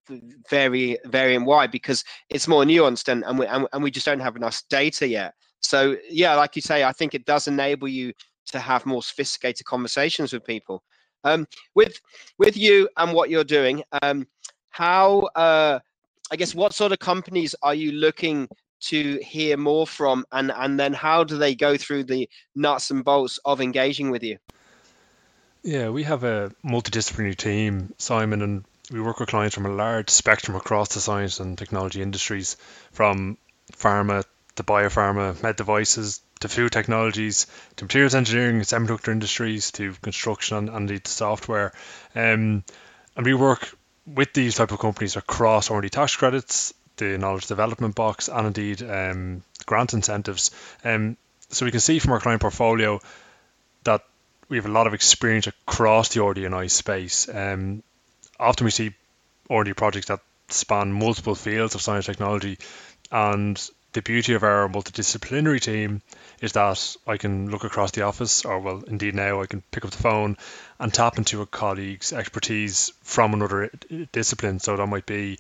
very 0.49 0.97
variant 1.06 1.45
Y 1.45 1.67
because 1.67 2.04
it's 2.30 2.47
more 2.47 2.63
nuanced 2.63 3.08
and 3.08 3.23
and 3.25 3.39
we, 3.39 3.45
and, 3.45 3.67
and 3.73 3.84
we 3.84 3.91
just 3.91 4.06
don't 4.06 4.19
have 4.19 4.36
enough 4.36 4.62
data 4.69 5.08
yet. 5.08 5.34
So 5.61 5.97
yeah, 6.09 6.35
like 6.35 6.55
you 6.55 6.61
say, 6.61 6.83
I 6.83 6.91
think 6.91 7.13
it 7.13 7.25
does 7.25 7.47
enable 7.47 7.87
you 7.87 8.13
to 8.47 8.59
have 8.59 8.85
more 8.85 9.03
sophisticated 9.03 9.65
conversations 9.65 10.33
with 10.33 10.43
people. 10.43 10.83
Um, 11.23 11.47
with 11.75 11.99
with 12.37 12.55
you 12.55 12.87
and 12.97 13.13
what 13.13 13.29
you're 13.29 13.43
doing, 13.43 13.83
um, 14.01 14.25
how 14.69 15.29
uh, 15.35 15.79
I 16.31 16.35
guess 16.35 16.55
what 16.55 16.73
sort 16.73 16.91
of 16.91 16.99
companies 16.99 17.55
are 17.61 17.75
you 17.75 17.91
looking 17.91 18.47
to 18.81 19.19
hear 19.21 19.57
more 19.57 19.85
from, 19.85 20.25
and 20.31 20.51
and 20.51 20.79
then 20.79 20.93
how 20.93 21.23
do 21.23 21.37
they 21.37 21.55
go 21.55 21.75
through 21.75 22.05
the 22.05 22.29
nuts 22.55 22.89
and 22.91 23.03
bolts 23.03 23.37
of 23.43 23.59
engaging 23.59 24.11
with 24.11 24.23
you? 24.23 24.37
Yeah, 25.63 25.89
we 25.89 26.03
have 26.03 26.23
a 26.23 26.51
multidisciplinary 26.63 27.35
team, 27.35 27.93
Simon, 27.97 28.41
and 28.41 28.63
we 28.89 29.01
work 29.01 29.19
with 29.19 29.29
clients 29.29 29.55
from 29.55 29.65
a 29.65 29.73
large 29.73 30.09
spectrum 30.09 30.55
across 30.55 30.93
the 30.93 31.01
science 31.01 31.41
and 31.41 31.57
technology 31.57 32.01
industries, 32.01 32.55
from 32.93 33.37
pharma 33.73 34.23
to 34.59 34.63
biopharma, 34.63 35.41
med 35.41 35.55
devices, 35.55 36.21
to 36.41 36.49
food 36.49 36.71
technologies, 36.71 37.47
to 37.77 37.85
materials 37.85 38.15
engineering, 38.15 38.59
semiconductor 38.61 39.11
industries, 39.11 39.71
to 39.71 39.93
construction 40.01 40.57
and, 40.57 40.69
and 40.69 40.89
the 40.89 41.01
software. 41.05 41.71
Um, 42.13 42.63
and 43.15 43.25
we 43.25 43.33
work 43.33 43.73
with 44.05 44.33
these 44.33 44.55
type 44.55 44.71
of 44.71 44.79
companies 44.79 45.15
across 45.15 45.71
R&D 45.71 45.89
tax 45.89 46.15
credits, 46.15 46.73
the 46.97 47.17
knowledge 47.17 47.47
development 47.47 47.95
box, 47.95 48.27
and 48.27 48.47
indeed 48.47 48.83
um, 48.83 49.43
grant 49.65 49.93
incentives. 49.93 50.51
Um, 50.83 51.15
so 51.49 51.65
we 51.65 51.71
can 51.71 51.79
see 51.79 51.99
from 51.99 52.11
our 52.11 52.19
client 52.19 52.41
portfolio 52.41 52.99
that 53.85 54.03
we 54.49 54.57
have 54.57 54.65
a 54.65 54.71
lot 54.71 54.87
of 54.87 54.93
experience 54.93 55.47
across 55.47 56.09
the 56.09 56.23
RD&I 56.23 56.67
space. 56.67 57.29
Um, 57.33 57.81
often 58.39 58.65
we 58.65 58.71
see 58.71 58.93
RD 59.49 59.77
projects 59.77 60.07
that 60.07 60.19
span 60.49 60.91
multiple 60.91 61.35
fields 61.35 61.75
of 61.75 61.81
science 61.81 62.07
technology 62.07 62.57
and 63.11 63.69
the 63.93 64.02
beauty 64.02 64.34
of 64.34 64.43
our 64.43 64.67
multidisciplinary 64.67 65.60
team 65.60 66.02
is 66.41 66.54
that 66.54 66.95
I 67.08 67.17
can 67.17 67.49
look 67.49 67.63
across 67.63 67.91
the 67.91 68.04
office, 68.04 68.45
or 68.45 68.60
well, 68.60 68.84
indeed 68.88 69.15
now 69.15 69.41
I 69.41 69.47
can 69.47 69.62
pick 69.71 69.84
up 69.84 69.91
the 69.91 69.97
phone 69.97 70.38
and 70.80 70.93
tap 70.93 71.17
into 71.17 71.41
a 71.41 71.45
colleague's 71.45 72.13
expertise 72.13 72.91
from 73.04 73.34
another 73.34 73.71
discipline. 74.12 74.60
So 74.60 74.78
that 74.78 74.88
might 74.88 75.06
be 75.06 75.39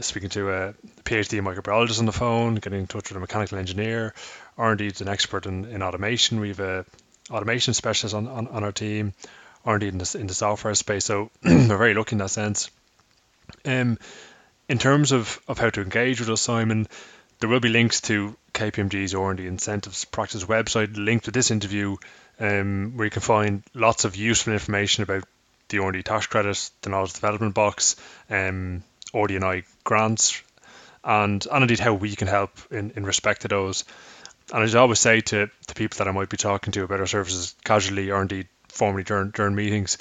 speaking 0.00 0.28
to 0.30 0.50
a 0.50 0.74
PhD 1.04 1.40
microbiologist 1.40 1.98
on 1.98 2.06
the 2.06 2.12
phone, 2.12 2.56
getting 2.56 2.80
in 2.80 2.86
touch 2.86 3.08
with 3.08 3.16
a 3.16 3.20
mechanical 3.20 3.58
engineer, 3.58 4.14
or 4.56 4.72
indeed 4.72 5.00
an 5.00 5.08
expert 5.08 5.46
in, 5.46 5.64
in 5.64 5.82
automation. 5.82 6.40
We 6.40 6.48
have 6.48 6.60
a 6.60 6.84
automation 7.30 7.74
specialist 7.74 8.14
on, 8.14 8.28
on, 8.28 8.48
on 8.48 8.64
our 8.64 8.72
team, 8.72 9.14
or 9.64 9.74
indeed 9.74 9.92
in 9.92 9.98
the, 9.98 10.16
in 10.18 10.26
the 10.26 10.34
software 10.34 10.74
space. 10.74 11.04
So 11.04 11.30
we're 11.44 11.76
very 11.76 11.94
lucky 11.94 12.14
in 12.14 12.18
that 12.18 12.30
sense. 12.30 12.70
Um, 13.64 13.98
in 14.68 14.78
terms 14.78 15.10
of, 15.10 15.40
of 15.48 15.58
how 15.58 15.70
to 15.70 15.82
engage 15.82 16.20
with 16.20 16.30
us, 16.30 16.40
Simon, 16.40 16.86
there 17.40 17.48
will 17.48 17.60
be 17.60 17.70
links 17.70 18.02
to 18.02 18.36
KPMG's 18.52 19.14
R&D 19.14 19.46
Incentives 19.46 20.04
Practice 20.04 20.44
website 20.44 20.96
linked 20.96 21.24
to 21.24 21.30
this 21.30 21.50
interview, 21.50 21.96
um, 22.38 22.92
where 22.96 23.06
you 23.06 23.10
can 23.10 23.22
find 23.22 23.62
lots 23.74 24.04
of 24.04 24.14
useful 24.14 24.52
information 24.52 25.02
about 25.02 25.24
the 25.70 25.78
R&D 25.78 26.02
tax 26.02 26.26
credit, 26.26 26.70
the 26.82 26.90
knowledge 26.90 27.14
development 27.14 27.54
box, 27.54 27.96
um, 28.28 28.82
RD&I 29.14 29.62
grants, 29.84 30.42
and, 31.02 31.46
and 31.50 31.62
indeed 31.62 31.80
how 31.80 31.94
we 31.94 32.14
can 32.14 32.28
help 32.28 32.50
in, 32.70 32.92
in 32.94 33.04
respect 33.04 33.42
to 33.42 33.48
those. 33.48 33.84
And 34.52 34.62
as 34.62 34.74
I 34.74 34.80
always 34.80 34.98
say 34.98 35.20
to 35.20 35.48
the 35.66 35.74
people 35.74 35.98
that 35.98 36.08
I 36.08 36.12
might 36.12 36.28
be 36.28 36.36
talking 36.36 36.72
to 36.72 36.82
about 36.82 37.00
our 37.00 37.06
services 37.06 37.54
casually 37.64 38.10
or 38.10 38.20
indeed 38.20 38.48
formally 38.68 39.04
during, 39.04 39.30
during 39.30 39.54
meetings, 39.54 39.96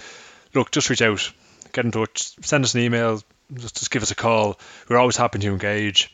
look, 0.53 0.71
just 0.71 0.89
reach 0.89 1.01
out, 1.01 1.31
get 1.71 1.85
in 1.85 1.91
touch, 1.91 2.33
send 2.41 2.65
us 2.65 2.73
an 2.73 2.81
email, 2.81 3.21
just, 3.53 3.77
just 3.77 3.91
give 3.91 4.03
us 4.03 4.11
a 4.11 4.15
call. 4.15 4.59
We're 4.89 4.97
always 4.97 5.17
happy 5.17 5.39
to 5.39 5.47
engage. 5.47 6.13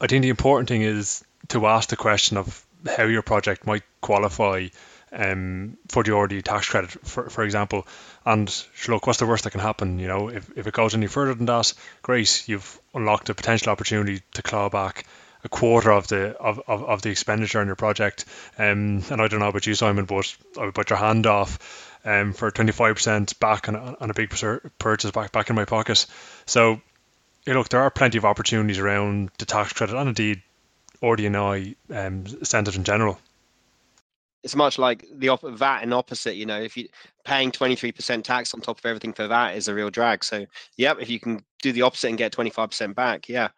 I 0.00 0.06
think 0.06 0.22
the 0.22 0.28
important 0.28 0.68
thing 0.68 0.82
is 0.82 1.24
to 1.48 1.66
ask 1.66 1.88
the 1.88 1.96
question 1.96 2.36
of 2.36 2.64
how 2.96 3.04
your 3.04 3.22
project 3.22 3.66
might 3.66 3.82
qualify 4.00 4.68
um, 5.12 5.76
for 5.88 6.02
the 6.02 6.14
RD 6.14 6.44
tax 6.44 6.68
credit, 6.68 6.90
for, 6.90 7.30
for 7.30 7.44
example. 7.44 7.86
And 8.24 8.52
look, 8.88 9.06
what's 9.06 9.18
the 9.18 9.26
worst 9.26 9.44
that 9.44 9.50
can 9.50 9.60
happen? 9.60 9.98
You 9.98 10.08
know, 10.08 10.28
if, 10.28 10.50
if 10.56 10.66
it 10.66 10.74
goes 10.74 10.94
any 10.94 11.06
further 11.06 11.34
than 11.34 11.46
that, 11.46 11.72
great, 12.02 12.48
you've 12.48 12.78
unlocked 12.94 13.30
a 13.30 13.34
potential 13.34 13.70
opportunity 13.70 14.22
to 14.34 14.42
claw 14.42 14.68
back 14.68 15.06
a 15.44 15.48
quarter 15.48 15.92
of 15.92 16.08
the 16.08 16.36
of, 16.38 16.60
of, 16.66 16.82
of 16.84 17.02
the 17.02 17.10
expenditure 17.10 17.60
on 17.60 17.66
your 17.66 17.76
project. 17.76 18.24
Um, 18.58 19.02
and 19.10 19.20
I 19.20 19.28
don't 19.28 19.40
know 19.40 19.48
about 19.48 19.66
you, 19.66 19.74
Simon, 19.74 20.06
but 20.06 20.34
I 20.58 20.64
would 20.64 20.74
put 20.74 20.90
your 20.90 20.98
hand 20.98 21.26
off 21.26 22.00
um, 22.04 22.32
for 22.32 22.50
25% 22.50 23.38
back 23.38 23.68
on, 23.68 23.76
on 23.76 24.10
a 24.10 24.14
big 24.14 24.34
purchase 24.78 25.10
back 25.10 25.32
back 25.32 25.50
in 25.50 25.56
my 25.56 25.64
pocket. 25.64 26.06
So 26.46 26.80
yeah, 27.46 27.54
look, 27.54 27.68
there 27.68 27.80
are 27.80 27.90
plenty 27.90 28.18
of 28.18 28.24
opportunities 28.24 28.78
around 28.78 29.30
the 29.38 29.44
tax 29.44 29.72
credit 29.72 29.96
and 29.96 30.08
indeed 30.08 30.42
RD&I 31.02 31.74
um, 31.90 32.24
incentives 32.40 32.76
in 32.76 32.84
general. 32.84 33.18
It's 34.42 34.56
much 34.56 34.78
like 34.78 35.06
the 35.12 35.36
VAT 35.42 35.82
and 35.82 35.94
opposite. 35.94 36.36
You 36.36 36.46
know, 36.46 36.60
if 36.60 36.76
you 36.76 36.88
paying 37.24 37.50
23% 37.50 38.22
tax 38.22 38.52
on 38.52 38.60
top 38.60 38.78
of 38.78 38.86
everything 38.86 39.12
for 39.12 39.26
that 39.26 39.56
is 39.56 39.68
a 39.68 39.74
real 39.74 39.90
drag. 39.90 40.22
So, 40.22 40.44
yep, 40.76 40.98
if 41.00 41.08
you 41.08 41.18
can 41.18 41.42
do 41.62 41.72
the 41.72 41.82
opposite 41.82 42.08
and 42.08 42.18
get 42.18 42.32
25% 42.32 42.94
back, 42.94 43.28
yeah. 43.28 43.48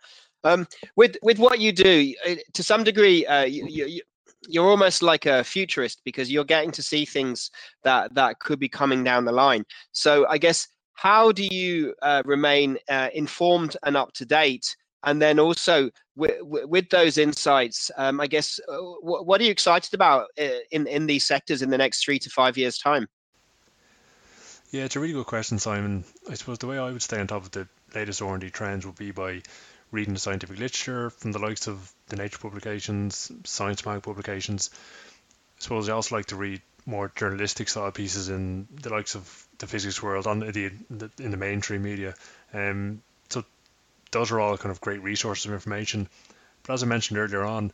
Um, 0.44 0.68
with 0.94 1.16
with 1.22 1.40
what 1.40 1.59
you 1.59 1.72
do, 1.72 2.14
to 2.53 2.62
some 2.62 2.85
degree, 2.85 3.27
uh, 3.27 3.44
you, 3.44 3.66
you, 3.66 4.01
you're 4.49 4.68
almost 4.68 5.03
like 5.03 5.27
a 5.27 5.42
futurist 5.42 6.03
because 6.05 6.31
you're 6.31 6.44
getting 6.44 6.70
to 6.72 6.83
see 6.83 7.05
things 7.05 7.51
that 7.83 8.14
that 8.14 8.38
could 8.38 8.61
be 8.61 8.68
coming 8.68 9.03
down 9.03 9.25
the 9.25 9.33
line. 9.33 9.64
So, 9.90 10.25
I 10.29 10.38
guess 10.38 10.68
how 10.96 11.30
do 11.30 11.44
you 11.44 11.94
uh, 12.02 12.22
remain 12.24 12.78
uh, 12.88 13.11
informed 13.14 13.76
and 13.85 13.96
up 13.96 14.12
to 14.14 14.24
date? 14.24 14.74
And 15.04 15.22
then 15.22 15.38
also 15.38 15.90
with, 16.16 16.35
with 16.42 16.88
those 16.88 17.18
insights, 17.18 17.90
um, 17.96 18.18
I 18.18 18.26
guess, 18.26 18.59
uh, 18.66 18.78
what 19.02 19.40
are 19.40 19.44
you 19.44 19.50
excited 19.50 19.94
about 19.94 20.26
uh, 20.40 20.48
in, 20.72 20.87
in 20.87 21.06
these 21.06 21.24
sectors 21.24 21.62
in 21.62 21.70
the 21.70 21.78
next 21.78 22.02
three 22.02 22.18
to 22.18 22.30
five 22.30 22.56
years' 22.56 22.78
time? 22.78 23.06
Yeah, 24.70 24.85
it's 24.85 24.96
a 24.96 25.00
really 25.00 25.12
good 25.12 25.26
question, 25.26 25.59
Simon. 25.59 26.04
I 26.28 26.35
suppose 26.35 26.59
the 26.59 26.66
way 26.66 26.78
I 26.78 26.90
would 26.90 27.02
stay 27.02 27.20
on 27.20 27.26
top 27.26 27.44
of 27.44 27.50
the 27.52 27.68
latest 27.94 28.20
R&D 28.20 28.50
trends 28.50 28.85
would 28.85 28.96
be 28.96 29.12
by 29.12 29.42
reading 29.92 30.14
the 30.14 30.20
scientific 30.20 30.59
literature 30.59 31.11
from 31.11 31.32
the 31.32 31.38
likes 31.38 31.68
of 31.68 31.92
the 32.09 32.16
Nature 32.16 32.38
publications, 32.38 33.30
Science 33.44 33.85
Mag 33.87 34.02
publications. 34.02 34.70
I 35.59 35.62
suppose 35.62 35.88
I 35.88 35.92
also 35.92 36.16
like 36.16 36.26
to 36.26 36.37
read 36.37 36.62
more 36.87 37.11
journalistic 37.14 37.68
style 37.68 37.90
pieces 37.90 38.29
in 38.29 38.66
the 38.70 38.90
likes 38.90 39.14
of 39.14 39.46
the 39.59 39.66
physics 39.66 40.03
world 40.03 40.27
on 40.27 40.40
the, 40.40 40.70
in 41.18 41.31
the 41.31 41.37
mainstream 41.37 41.83
media. 41.83 42.14
Um, 42.55 43.03
so 43.29 43.44
those 44.12 44.31
are 44.31 44.40
all 44.40 44.57
kind 44.57 44.70
of 44.70 44.81
great 44.81 45.03
resources 45.03 45.46
of 45.46 45.53
information. 45.53 46.09
But 46.62 46.75
as 46.75 46.83
I 46.83 46.87
mentioned 46.87 47.18
earlier 47.18 47.44
on, 47.44 47.72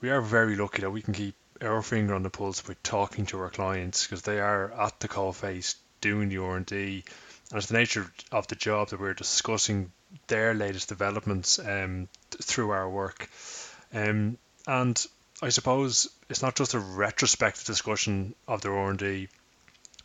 we 0.00 0.10
are 0.10 0.20
very 0.20 0.56
lucky 0.56 0.82
that 0.82 0.90
we 0.90 1.02
can 1.02 1.14
keep 1.14 1.34
our 1.62 1.82
finger 1.82 2.14
on 2.14 2.22
the 2.22 2.30
pulse 2.30 2.60
by 2.62 2.74
talking 2.82 3.26
to 3.26 3.40
our 3.40 3.50
clients 3.50 4.06
because 4.06 4.22
they 4.22 4.40
are 4.40 4.72
at 4.72 5.00
the 5.00 5.08
call 5.08 5.32
face 5.32 5.76
doing 6.00 6.28
the 6.28 6.38
R&D 6.38 7.04
and 7.50 7.58
it's 7.58 7.66
the 7.66 7.78
nature 7.78 8.10
of 8.30 8.46
the 8.46 8.54
job 8.54 8.88
that 8.88 9.00
we're 9.00 9.14
discussing 9.14 9.90
their 10.28 10.54
latest 10.54 10.88
developments 10.88 11.58
um, 11.58 12.08
through 12.30 12.70
our 12.70 12.88
work. 12.88 13.28
Um, 13.92 14.38
and 14.68 15.04
I 15.42 15.48
suppose 15.48 16.08
it's 16.28 16.42
not 16.42 16.56
just 16.56 16.74
a 16.74 16.78
retrospective 16.78 17.64
discussion 17.64 18.34
of 18.46 18.60
their 18.60 18.76
R&D, 18.76 19.28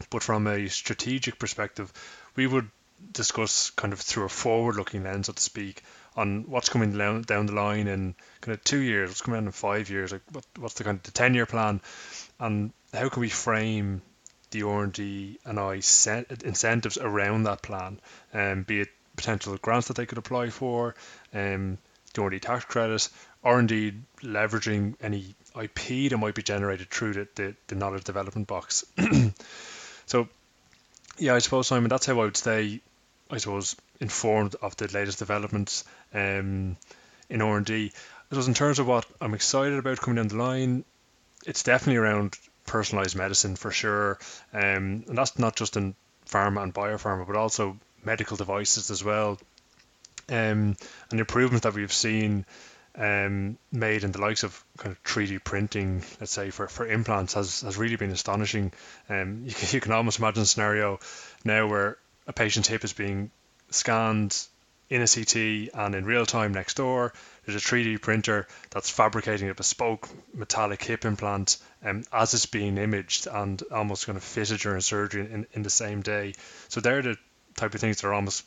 but 0.10 0.24
from 0.24 0.48
a 0.48 0.67
strategic 0.69 1.39
perspective, 1.39 1.91
we 2.36 2.48
would 2.48 2.69
discuss 3.12 3.69
kind 3.71 3.93
of 3.93 4.00
through 4.00 4.26
a 4.26 4.30
forward-looking 4.30 5.04
lens, 5.04 5.28
so 5.28 5.34
to 5.34 5.41
speak, 5.41 5.84
on 6.15 6.50
what's 6.50 6.69
coming 6.69 6.98
down, 6.98 7.21
down 7.24 7.45
the 7.45 7.54
line 7.54 7.88
in 7.88 8.15
kind 8.41 8.56
of 8.58 8.63
two 8.63 8.80
years, 8.80 9.10
what's 9.10 9.21
coming 9.21 9.45
in 9.45 9.52
five 9.52 9.89
years, 9.89 10.13
like 10.13 10.21
what, 10.32 10.45
what's 10.58 10.76
the 10.76 10.84
kind 10.84 10.98
of 10.98 11.04
the 11.04 11.12
ten-year 11.12 11.45
plan, 11.45 11.82
and 12.39 12.71
how 12.93 13.10
can 13.10 13.21
we 13.21 13.30
frame 13.30 14.02
the 14.52 14.63
R&D 14.63 15.39
and 15.43 15.60
I 15.60 15.76
incentives 15.76 16.98
around 16.98 17.43
that 17.43 17.62
plan, 17.62 18.00
um, 18.34 18.63
be 18.63 18.82
it 18.82 18.89
potential 19.17 19.58
grants 19.58 19.88
that 19.89 19.98
they 19.98 20.06
could 20.06 20.17
apply 20.17 20.50
for, 20.50 20.95
um, 21.34 21.78
the 22.13 22.21
R&D 22.21 22.39
tax 22.39 22.63
credit, 22.65 23.10
or 23.46 23.60
indeed 23.60 24.02
leveraging 24.22 24.96
any 25.00 25.36
IP 25.58 26.10
that 26.10 26.18
might 26.18 26.34
be 26.34 26.42
generated 26.42 26.90
through 26.90 27.14
the, 27.14 27.28
the, 27.36 27.56
the 27.68 27.76
knowledge 27.76 28.04
development 28.04 28.48
box. 28.48 28.84
so, 30.08 30.28
yeah, 31.20 31.36
I 31.36 31.40
suppose, 31.40 31.68
Simon, 31.68 31.90
that's 31.90 32.08
how 32.08 32.14
I 32.14 32.26
would 32.26 32.36
stay, 32.36 32.82
I 33.30 33.38
suppose, 33.38 33.76
informed 34.02 34.56
of 34.64 34.76
the 34.78 34.88
latest 34.88 35.20
developments 35.20 35.86
um, 36.14 36.76
in 37.30 37.42
R&D. 37.44 37.92
I 37.94 38.30
suppose 38.30 38.48
in 38.48 38.56
terms 38.56 38.80
of 38.80 38.88
what 38.88 39.06
I'm 39.22 39.36
excited 39.36 39.78
about 39.78 40.02
coming 40.02 40.16
down 40.16 40.28
the 40.28 40.44
line, 40.44 40.84
it's 41.46 41.62
definitely 41.62 41.98
around 41.98 42.36
personalized 42.66 43.16
medicine 43.16 43.56
for 43.56 43.70
sure. 43.70 44.18
Um, 44.54 45.06
and 45.08 45.16
that's 45.16 45.38
not 45.38 45.56
just 45.56 45.78
in 45.78 45.94
pharma 46.28 46.64
and 46.64 46.74
biopharma, 46.74 47.28
but 47.28 47.36
also 47.36 47.78
medical 48.04 48.38
devices 48.38 48.90
as 48.90 49.04
well. 49.04 49.38
Um, 50.28 50.36
and 50.36 50.78
the 51.12 51.20
improvements 51.20 51.64
that 51.64 51.76
we've 51.76 51.94
seen 51.94 52.48
um, 52.98 53.58
made 53.72 54.04
in 54.04 54.12
the 54.12 54.22
likes 54.22 54.44
of 54.44 54.64
kind 54.78 54.92
of 54.92 55.04
3D 55.04 55.44
printing, 55.44 56.04
let's 56.20 56.32
say 56.32 56.50
for, 56.50 56.68
for 56.68 56.88
implants, 56.88 57.34
has, 57.34 57.62
has 57.62 57.78
really 57.78 57.96
been 57.96 58.12
astonishing. 58.12 58.72
Um, 59.10 59.44
you, 59.46 59.54
can, 59.54 59.68
you 59.72 59.82
can 59.82 59.92
almost 59.92 60.20
imagine 60.20 60.44
a 60.44 60.46
scenario 60.46 61.00
now 61.44 61.68
where 61.68 61.98
a 62.28 62.34
patient's 62.34 62.70
hip 62.70 62.84
is 62.84 62.94
being 62.94 63.32
scanned 63.70 64.38
in 64.90 65.02
a 65.02 65.08
CT 65.08 65.74
and 65.74 65.96
in 65.96 66.06
real 66.06 66.26
time 66.26 66.54
next 66.54 66.76
door. 66.76 67.14
There's 67.46 67.56
a 67.56 67.68
3D 67.68 68.02
printer 68.02 68.48
that's 68.70 68.90
fabricating 68.90 69.50
a 69.50 69.56
bespoke 69.56 70.08
metallic 70.34 70.84
hip 70.84 71.06
implant 71.06 71.58
um, 71.84 72.04
as 72.14 72.34
it's 72.34 72.46
being 72.46 72.78
imaged 72.78 73.28
and 73.28 73.62
almost 73.72 74.06
going 74.06 74.20
to 74.20 74.26
fit 74.26 74.52
it 74.52 74.62
during 74.62 74.82
surgery 74.82 75.22
in, 75.32 75.48
in 75.54 75.64
the 75.64 75.70
same 75.70 76.02
day. 76.02 76.34
So 76.70 76.82
they're 76.82 77.02
the 77.02 77.18
type 77.56 77.74
of 77.74 77.82
things 77.82 78.02
that 78.02 78.08
are 78.08 78.14
almost 78.14 78.46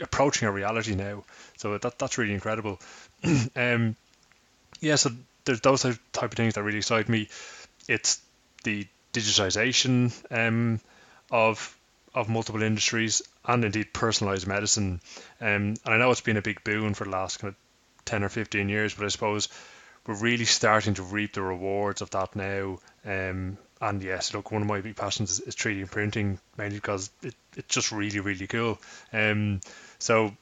approaching 0.00 0.48
a 0.48 0.52
reality 0.52 0.94
now. 0.94 1.24
So 1.58 1.76
that 1.76 1.98
that's 1.98 2.18
really 2.18 2.34
incredible. 2.34 2.80
um, 3.56 3.96
yeah, 4.80 4.96
so 4.96 5.10
there's 5.44 5.60
those 5.60 5.82
type 5.82 5.98
of 6.30 6.32
things 6.32 6.54
that 6.54 6.62
really 6.62 6.78
excite 6.78 7.08
me. 7.08 7.28
It's 7.88 8.20
the 8.64 8.86
digitization 9.12 10.12
um, 10.30 10.80
of 11.30 11.76
of 12.14 12.28
multiple 12.30 12.62
industries 12.62 13.22
and 13.44 13.62
indeed 13.64 13.92
personalized 13.92 14.46
medicine. 14.46 15.00
Um, 15.40 15.46
and 15.46 15.80
I 15.84 15.98
know 15.98 16.10
it's 16.10 16.22
been 16.22 16.38
a 16.38 16.42
big 16.42 16.64
boon 16.64 16.94
for 16.94 17.04
the 17.04 17.10
last 17.10 17.40
kind 17.40 17.50
of 17.50 17.56
10 18.06 18.24
or 18.24 18.30
15 18.30 18.70
years, 18.70 18.94
but 18.94 19.04
I 19.04 19.08
suppose 19.08 19.48
we're 20.06 20.14
really 20.14 20.46
starting 20.46 20.94
to 20.94 21.02
reap 21.02 21.34
the 21.34 21.42
rewards 21.42 22.00
of 22.00 22.10
that 22.10 22.34
now. 22.34 22.78
Um, 23.04 23.58
and 23.80 24.02
yes, 24.02 24.32
look, 24.32 24.50
one 24.50 24.62
of 24.62 24.68
my 24.68 24.80
big 24.80 24.96
passions 24.96 25.30
is, 25.30 25.40
is 25.40 25.56
3D 25.56 25.90
printing, 25.90 26.38
mainly 26.56 26.76
because 26.76 27.10
it, 27.22 27.34
it's 27.54 27.74
just 27.74 27.92
really, 27.92 28.20
really 28.20 28.46
cool. 28.46 28.78
Um, 29.12 29.60
so, 29.98 30.34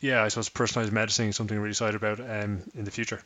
yeah, 0.00 0.22
I 0.22 0.28
suppose 0.28 0.48
personalized 0.48 0.92
medicine 0.92 1.28
is 1.28 1.36
something 1.36 1.58
really 1.58 1.70
excited 1.70 1.96
about 1.96 2.20
um, 2.20 2.62
in 2.74 2.84
the 2.84 2.90
future. 2.90 3.22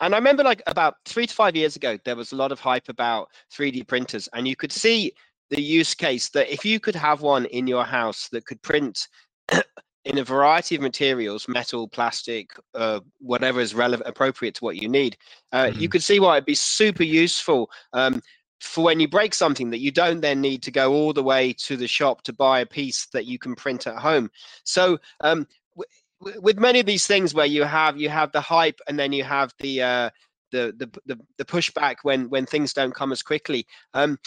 And 0.00 0.14
I 0.14 0.18
remember, 0.18 0.42
like 0.42 0.62
about 0.66 0.96
three 1.04 1.26
to 1.26 1.34
five 1.34 1.56
years 1.56 1.76
ago, 1.76 1.98
there 2.04 2.16
was 2.16 2.32
a 2.32 2.36
lot 2.36 2.52
of 2.52 2.60
hype 2.60 2.88
about 2.88 3.28
3D 3.52 3.86
printers, 3.86 4.28
and 4.32 4.46
you 4.48 4.56
could 4.56 4.72
see 4.72 5.12
the 5.50 5.60
use 5.60 5.94
case 5.94 6.30
that 6.30 6.52
if 6.52 6.64
you 6.64 6.80
could 6.80 6.94
have 6.94 7.22
one 7.22 7.46
in 7.46 7.66
your 7.66 7.84
house 7.84 8.28
that 8.30 8.46
could 8.46 8.60
print 8.62 9.08
in 10.04 10.18
a 10.18 10.24
variety 10.24 10.74
of 10.74 10.82
materials 10.82 11.46
metal 11.48 11.86
plastic 11.88 12.50
uh, 12.74 13.00
whatever 13.20 13.60
is 13.60 13.74
relevant 13.74 14.08
appropriate 14.08 14.54
to 14.54 14.64
what 14.64 14.76
you 14.76 14.88
need 14.88 15.16
uh, 15.52 15.66
mm-hmm. 15.66 15.80
you 15.80 15.88
could 15.88 16.02
see 16.02 16.18
why 16.18 16.36
it'd 16.36 16.46
be 16.46 16.54
super 16.54 17.02
useful 17.02 17.70
um, 17.92 18.20
for 18.64 18.84
when 18.84 19.00
you 19.00 19.08
break 19.08 19.34
something 19.34 19.70
that 19.70 19.78
you 19.78 19.90
don't 19.90 20.20
then 20.20 20.40
need 20.40 20.62
to 20.62 20.70
go 20.70 20.92
all 20.92 21.12
the 21.12 21.22
way 21.22 21.52
to 21.52 21.76
the 21.76 21.86
shop 21.86 22.22
to 22.22 22.32
buy 22.32 22.60
a 22.60 22.66
piece 22.66 23.06
that 23.06 23.26
you 23.26 23.38
can 23.38 23.54
print 23.54 23.86
at 23.86 23.96
home 23.96 24.30
so 24.64 24.98
um, 25.20 25.46
w- 26.20 26.40
with 26.40 26.58
many 26.58 26.80
of 26.80 26.86
these 26.86 27.06
things 27.06 27.34
where 27.34 27.46
you 27.46 27.64
have 27.64 27.98
you 27.98 28.08
have 28.08 28.32
the 28.32 28.40
hype 28.40 28.80
and 28.88 28.98
then 28.98 29.12
you 29.12 29.24
have 29.24 29.52
the 29.58 29.82
uh, 29.82 30.10
the, 30.50 30.74
the 30.78 31.00
the 31.06 31.20
the 31.38 31.44
pushback 31.44 31.96
when 32.02 32.30
when 32.30 32.46
things 32.46 32.72
don't 32.72 32.94
come 32.94 33.12
as 33.12 33.22
quickly 33.22 33.66
um, 33.92 34.18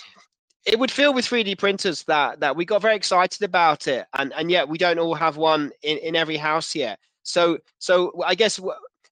it 0.68 0.78
would 0.78 0.92
feel 0.92 1.14
with 1.14 1.26
3D 1.26 1.58
printers 1.58 2.04
that 2.04 2.42
that 2.42 2.56
we 2.56 2.66
got 2.66 2.82
very 2.82 2.96
excited 2.96 3.42
about 3.42 3.88
it, 3.88 4.06
and 4.14 4.34
and 4.34 4.52
yet 4.52 4.68
we 4.68 4.78
don't 4.78 5.00
all 5.00 5.16
have 5.16 5.38
one 5.38 5.72
in 5.82 5.98
in 6.00 6.16
every 6.16 6.38
house 6.38 6.76
yet. 6.76 7.00
So 7.24 7.58
so 7.80 8.12
I 8.26 8.36
guess 8.36 8.60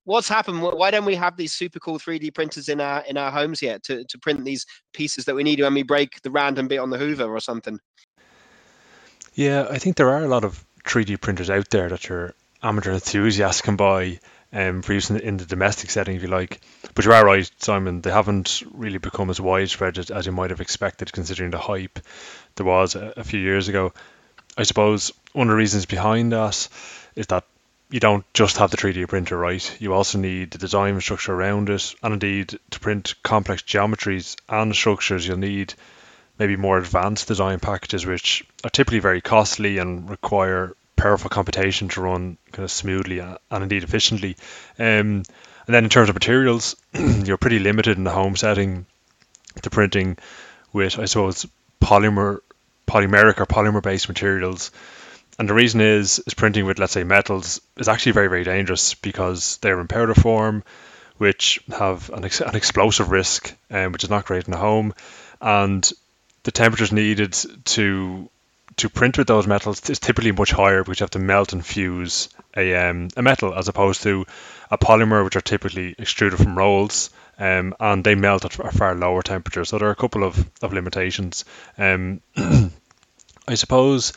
what's 0.06 0.30
happened? 0.30 0.62
Why 0.62 0.92
don't 0.92 1.06
we 1.06 1.16
have 1.16 1.36
these 1.36 1.54
super 1.54 1.80
cool 1.80 2.00
3D 2.00 2.34
printers 2.34 2.70
in 2.70 2.80
our 2.80 3.04
in 3.06 3.18
our 3.18 3.32
homes 3.32 3.62
yet 3.62 3.84
to 3.84 4.06
to 4.06 4.18
print 4.18 4.46
these 4.46 4.66
pieces 4.94 5.26
that 5.26 5.36
we 5.36 5.44
need 5.44 5.60
when 5.60 5.74
we 5.74 5.84
break 5.84 6.22
the 6.22 6.32
random 6.32 6.68
bit 6.68 6.80
on 6.80 6.90
the 6.90 6.98
Hoover 6.98 7.26
or 7.26 7.40
something? 7.40 7.80
Yeah, 9.34 9.68
I 9.70 9.80
think 9.80 9.98
there 9.98 10.10
are 10.12 10.24
a 10.24 10.30
lot 10.30 10.46
of 10.46 10.64
3D 10.86 11.20
printers 11.20 11.50
out 11.50 11.70
there 11.70 11.90
that 11.90 12.08
your 12.08 12.34
amateur 12.64 12.94
enthusiasts 12.94 13.62
can 13.62 13.76
buy 13.76 14.20
um, 14.54 14.82
for 14.82 14.94
use 14.94 15.10
in, 15.10 15.20
in, 15.20 15.38
the 15.38 15.46
domestic 15.46 15.90
setting, 15.90 16.16
if 16.16 16.22
you 16.22 16.30
like. 16.30 16.62
But 16.94 17.04
you 17.04 17.12
are 17.12 17.26
right, 17.26 17.50
Simon. 17.58 18.00
They 18.00 18.12
haven't 18.12 18.64
really 18.72 19.00
become 19.00 19.30
as 19.30 19.42
widespread 19.42 19.98
as, 19.98 20.10
as 20.10 20.26
you 20.26 20.32
might 20.32 20.52
have 20.52 20.62
expected, 20.62 21.12
considering 21.12 21.52
the 21.52 21.58
hype 21.58 22.00
there 22.56 22.66
was 22.66 22.96
a, 22.96 23.14
a, 23.18 23.24
few 23.26 23.40
years 23.40 23.68
ago. 23.68 23.92
I 24.58 24.64
suppose 24.64 25.12
one 25.34 25.48
of 25.48 25.52
the 25.52 25.58
reasons 25.58 25.86
behind 25.86 26.32
that 26.32 26.70
is 27.16 27.28
that 27.28 27.44
you 27.90 28.00
don't 28.00 28.26
just 28.34 28.58
have 28.58 28.72
the 28.72 28.78
3D 28.78 29.08
printer, 29.08 29.38
right? 29.38 29.78
You 29.80 29.94
also 29.94 30.18
need 30.18 30.52
the 30.52 30.58
design 30.58 31.00
structure 31.02 31.34
around 31.34 31.70
it, 31.70 31.96
and 32.02 32.14
indeed 32.14 32.60
to 32.72 32.80
print 32.80 33.16
complex 33.24 33.62
geometries 33.62 34.36
and 34.50 34.76
structures, 34.76 35.28
you'll 35.28 35.38
need 35.38 35.74
maybe 36.38 36.56
more 36.56 36.78
advanced 36.78 37.28
design 37.28 37.60
packages, 37.60 38.06
which 38.06 38.44
are 38.64 38.70
typically 38.70 39.00
very 39.00 39.22
costly 39.22 39.78
and 39.78 40.10
require 40.10 40.76
powerful 40.96 41.30
computation 41.30 41.88
to 41.90 42.02
run 42.02 42.38
kind 42.52 42.64
of 42.64 42.72
smoothly 42.72 43.20
and 43.20 43.40
indeed 43.52 43.84
efficiently. 43.84 44.36
Um, 44.80 45.24
and 45.68 45.74
then 45.74 45.84
in 45.84 45.90
terms 45.90 46.10
of 46.10 46.16
materials, 46.16 46.76
you're 46.94 47.38
pretty 47.38 47.60
limited 47.60 47.98
in 47.98 48.04
the 48.04 48.12
home 48.12 48.36
setting 48.36 48.86
to 49.62 49.70
printing 49.70 50.18
with, 50.74 51.00
I 51.00 51.06
suppose, 51.06 51.46
polymer, 51.82 52.40
polymeric 52.88 53.40
or 53.40 53.46
polymer-based 53.46 54.08
materials. 54.08 54.72
And 55.38 55.50
the 55.50 55.54
reason 55.54 55.82
is, 55.82 56.22
is 56.26 56.34
printing 56.34 56.66
with, 56.66 56.80
let's 56.80 56.94
say, 56.94 57.04
metals 57.04 57.60
is 57.78 57.90
actually 57.90 58.14
very, 58.14 58.28
very 58.28 58.44
dangerous 58.44 58.94
because 58.94 59.58
they're 59.58 59.80
in 59.82 59.88
powder 59.88 60.14
form, 60.14 60.64
which 61.18 61.60
have 61.70 62.10
an, 62.10 62.24
ex- 62.24 62.42
an 62.42 62.56
explosive 62.56 63.12
risk, 63.12 63.54
um, 63.70 63.92
which 63.92 64.04
is 64.04 64.10
not 64.10 64.26
great 64.26 64.46
in 64.46 64.52
the 64.52 64.58
home. 64.58 64.94
And 65.42 65.90
the 66.44 66.52
temperatures 66.52 66.92
needed 66.92 67.36
to 67.66 68.30
to 68.78 68.90
print 68.90 69.18
with 69.18 69.28
those 69.28 69.48
metals 69.48 69.90
is 69.90 70.00
typically 70.00 70.32
much 70.32 70.52
higher 70.52 70.84
because 70.84 71.00
you 71.00 71.06
have 71.06 71.12
to 71.12 71.20
melt 71.20 71.54
and 71.54 71.66
fuse 71.66 72.30
a, 72.58 72.76
um, 72.76 73.08
a 73.16 73.22
metal 73.22 73.54
as 73.54 73.68
opposed 73.68 74.04
to 74.04 74.26
a 74.70 74.78
polymer, 74.78 75.24
which 75.24 75.36
are 75.36 75.42
typically 75.42 75.96
extruded 75.98 76.38
from 76.38 76.58
rolls. 76.58 77.10
Um, 77.38 77.74
and 77.80 78.04
they 78.04 78.16
melt 78.16 78.46
at 78.46 78.60
a 78.60 78.72
far 78.72 78.96
lower 78.96 79.22
temperature. 79.22 79.66
So 79.66 79.78
there 79.78 79.88
are 79.90 79.92
a 79.92 79.96
couple 79.96 80.24
of, 80.24 80.50
of 80.62 80.74
limitations. 80.74 81.46
Um, 81.78 82.22
I 83.48 83.56
suppose 83.56 84.14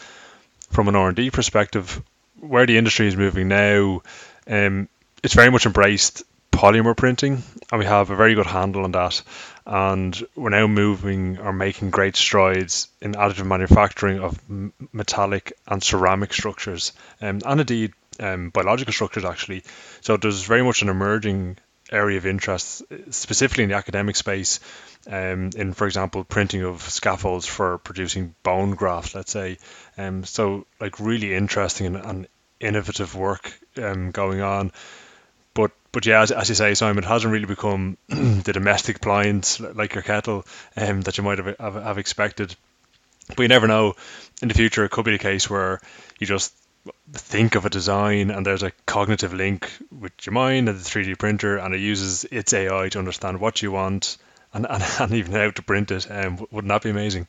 from 0.71 0.89
an 0.89 0.97
R&D 0.97 1.31
perspective, 1.31 2.03
where 2.41 2.67
the 2.67 2.79
industry 2.79 3.09
is 3.09 3.17
moving 3.17 3.49
now, 3.49 4.03
um, 4.47 4.89
it's 5.23 5.35
very 5.35 5.51
much 5.51 5.67
embraced 5.67 6.23
polymer 6.53 6.97
printing, 6.97 7.43
and 7.71 7.79
we 7.79 7.85
have 7.85 8.11
a 8.11 8.17
very 8.17 8.35
good 8.35 8.47
handle 8.47 8.85
on 8.85 8.93
that 8.93 9.23
and 9.69 10.25
we're 10.35 10.49
now 10.49 10.67
moving 10.67 11.39
or 11.39 11.53
making 11.53 11.91
great 11.91 12.17
strides 12.17 12.89
in 13.03 13.13
additive 13.13 13.45
manufacturing 13.45 14.19
of 14.19 14.41
m- 14.49 14.73
metallic 14.95 15.53
and 15.67 15.83
ceramic 15.83 16.33
structures, 16.33 16.93
um, 17.21 17.43
and 17.45 17.61
indeed 17.61 17.93
um, 18.19 18.49
biological 18.49 18.95
structures 18.95 19.27
actually. 19.27 19.63
So 20.01 20.17
there's 20.17 20.43
very 20.43 20.63
much 20.63 20.81
an 20.81 20.89
emerging 20.89 21.59
area 21.91 22.19
of 22.19 22.27
interest, 22.27 22.83
specifically 23.11 23.65
in 23.65 23.71
the 23.71 23.77
academic 23.77 24.17
space, 24.17 24.61
um, 25.07 25.51
in 25.57 25.73
for 25.73 25.87
example 25.87 26.25
printing 26.25 26.63
of 26.63 26.83
scaffolds 26.83 27.47
for 27.47 27.79
producing 27.79 28.35
bone 28.43 28.73
graft, 28.73 29.15
let's 29.15 29.33
say. 29.33 29.59
Um, 29.97 30.25
so 30.25 30.67
like 30.81 31.01
really 31.01 31.35
interesting 31.35 31.87
and, 31.87 31.97
and 31.97 32.29
innovative 32.61 33.15
work 33.15 33.59
um, 33.77 34.11
going 34.11 34.41
on 34.41 34.73
but 35.59 35.73
but 35.91 36.07
yeah, 36.07 36.23
as, 36.23 36.31
as, 36.31 36.49
you 36.49 36.55
say, 36.55 36.75
Simon, 36.75 37.03
it 37.03 37.09
hasn't 37.09 37.33
really 37.33 37.45
become 37.45 37.99
the 38.09 38.53
domestic 38.53 38.99
appliance 38.99 39.59
like 39.59 39.93
your 39.93 40.03
kettle 40.03 40.47
um, 40.77 41.01
that 41.01 41.19
you 41.19 41.25
might 41.25 41.39
have, 41.39 41.57
have, 41.59 41.75
have 41.75 41.99
expected. 41.99 42.55
But 43.27 43.41
you 43.41 43.49
never 43.49 43.67
know. 43.67 43.95
In 44.41 44.47
the 44.47 44.55
future, 44.55 44.85
it 44.85 44.91
could 44.91 45.05
be 45.05 45.11
the 45.11 45.19
case 45.19 45.51
where 45.51 45.81
you 46.21 46.29
just 46.29 46.55
think 47.13 47.55
of 47.55 47.65
a 47.65 47.71
design 47.71 48.31
and 48.31 48.45
there's 48.45 48.63
a 48.63 48.73
cognitive 48.87 49.33
link 49.33 49.71
with 49.91 50.13
your 50.25 50.33
mind 50.33 50.69
and 50.69 50.79
the 50.79 50.83
3D 50.83 51.19
printer, 51.19 51.57
and 51.57 51.75
it 51.75 51.81
uses 51.81 52.25
its 52.25 52.53
AI 52.53 52.89
to 52.91 52.99
understand 52.99 53.41
what 53.41 53.63
you 53.63 53.73
want 53.73 54.19
and, 54.53 54.67
and, 54.69 54.85
and 55.01 55.13
even 55.13 55.33
how 55.33 55.51
to 55.51 55.63
print 55.63 55.91
it. 55.91 56.11
Um, 56.11 56.47
wouldn't 56.51 56.69
that 56.69 56.83
be 56.83 56.91
amazing? 56.91 57.27